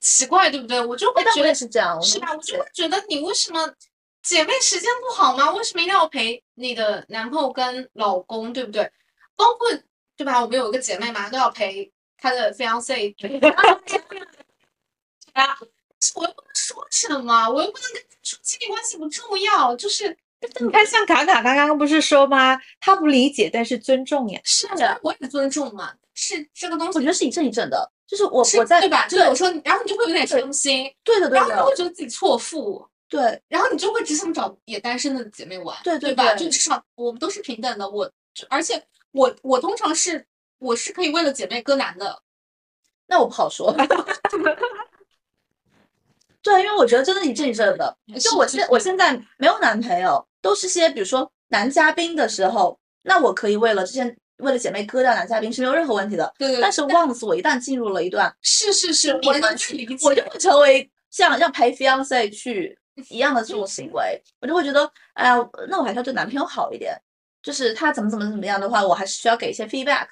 [0.00, 0.84] 奇怪，对不对？
[0.84, 2.32] 我就会觉得是这样，是吧？
[2.32, 3.72] 我就会觉得你为什么
[4.22, 5.52] 姐妹时间不好吗？
[5.52, 8.90] 为什么一定要陪你的男朋友跟老公，对不对？
[9.36, 9.68] 包括
[10.16, 10.42] 对吧？
[10.42, 13.14] 我们有一个姐妹嘛，都要陪她的 fiance，
[15.32, 15.56] 啊，
[16.16, 20.18] 我又不能说什么，我又不能跟亲密关系不重要，就是。
[20.60, 22.58] 你看，像卡卡刚刚不是说吗？
[22.80, 24.40] 他不理解，但是尊重呀。
[24.44, 25.92] 是的，我也尊重嘛。
[26.14, 27.90] 是这个东西，我觉得是一阵一阵的。
[28.06, 29.06] 就是我我在对吧？
[29.08, 30.90] 就有时候，然后你就会有点伤心。
[31.02, 31.36] 对的对的。
[31.36, 32.86] 然后你会觉得自己错付。
[33.08, 33.40] 对。
[33.48, 35.76] 然后你就会只想找也单身的姐妹玩。
[35.82, 36.34] 对对吧？
[36.34, 37.88] 就至少我们都是平等的。
[37.88, 38.10] 我
[38.48, 38.82] 而且
[39.12, 40.24] 我我通常是
[40.58, 42.22] 我是可以为了姐妹割男的。
[43.08, 43.74] 那我不好说。
[46.46, 47.96] 对，因为我觉得真的一阵一阵的。
[48.20, 56.32] 就我现我现在没有男朋友，都是些比如说男嘉宾的时候，那我可以为了之前为了姐妹割掉男嘉宾是没有任何问题的。
[56.38, 62.78] 对对，但是 once 我一旦进入了一段是是是，我能去理解，我就会成为像要陪 fiance 去
[63.08, 65.36] 一样的这种行为，我就会觉得，哎呀，
[65.68, 66.96] 那我还是要对男朋友好一点，
[67.42, 70.06] 就是他怎么怎么怎么样的话，我还是需要给一些 feedback，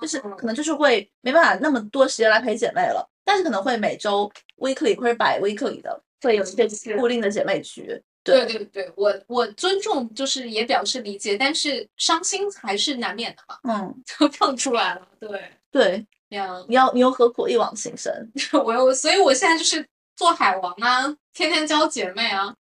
[0.00, 8.02] 就是可能就是会没办法那么多时间来陪姐妹了，但是可能会每周 weekly 或者百 weekly 的会有一些固定的姐妹局。
[8.22, 13.58] 对对对，我我尊重，就是也表示理解，但是伤心还是难免的嘛。
[13.62, 15.08] 嗯， 就放出来了。
[15.20, 18.32] 对对，呀，你要你又何苦一往情深？
[18.64, 22.52] 我又，所以我现在就是做海王啊，天天教姐妹啊。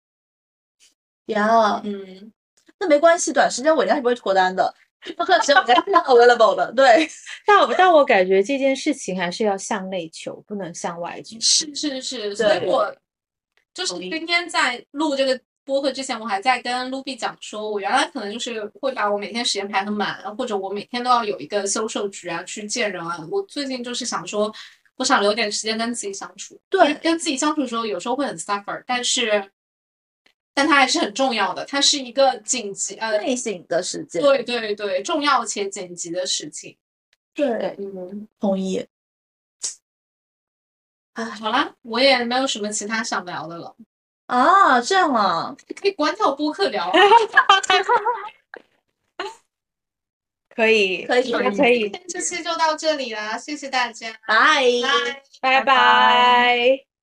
[1.27, 2.31] 呀，嗯，
[2.79, 4.75] 那没关系，短时间我应该是不会脱单的，
[5.17, 6.73] 不可能只有 available 的。
[6.73, 7.09] 对，
[7.47, 11.39] 但我但我感觉这件事情还是要向内求，不能向外求。
[11.41, 12.95] 是是是，所以我
[13.73, 15.41] 就是今天在录这个。
[15.67, 23.27] 播客之前，我还在跟 Ruby 讲说，我原来可能就是会把我每天时间排很满，或者我每天都要有一个 social 局啊，去见人啊。
[23.31, 24.55] 我最近就是想说，
[24.97, 26.61] 我想留点时间跟自己相处。
[26.69, 29.43] 对，跟自己相处的时候，有时候会很 suffer，但是，
[30.55, 34.23] 但它还是很重要的，它是一个紧急呃内省的时间。
[34.23, 36.77] 对对对，重要且紧急的事情。
[37.35, 38.87] 对，嗯，同意。
[41.15, 43.77] 啊，好啦，我也没有什么其他想聊的了。
[44.27, 46.91] 啊，这样啊，可以关掉播客聊。
[50.55, 51.91] 可以，可以，可以。
[52.09, 56.94] 这期就到这里啦，谢谢大家，拜拜，拜拜。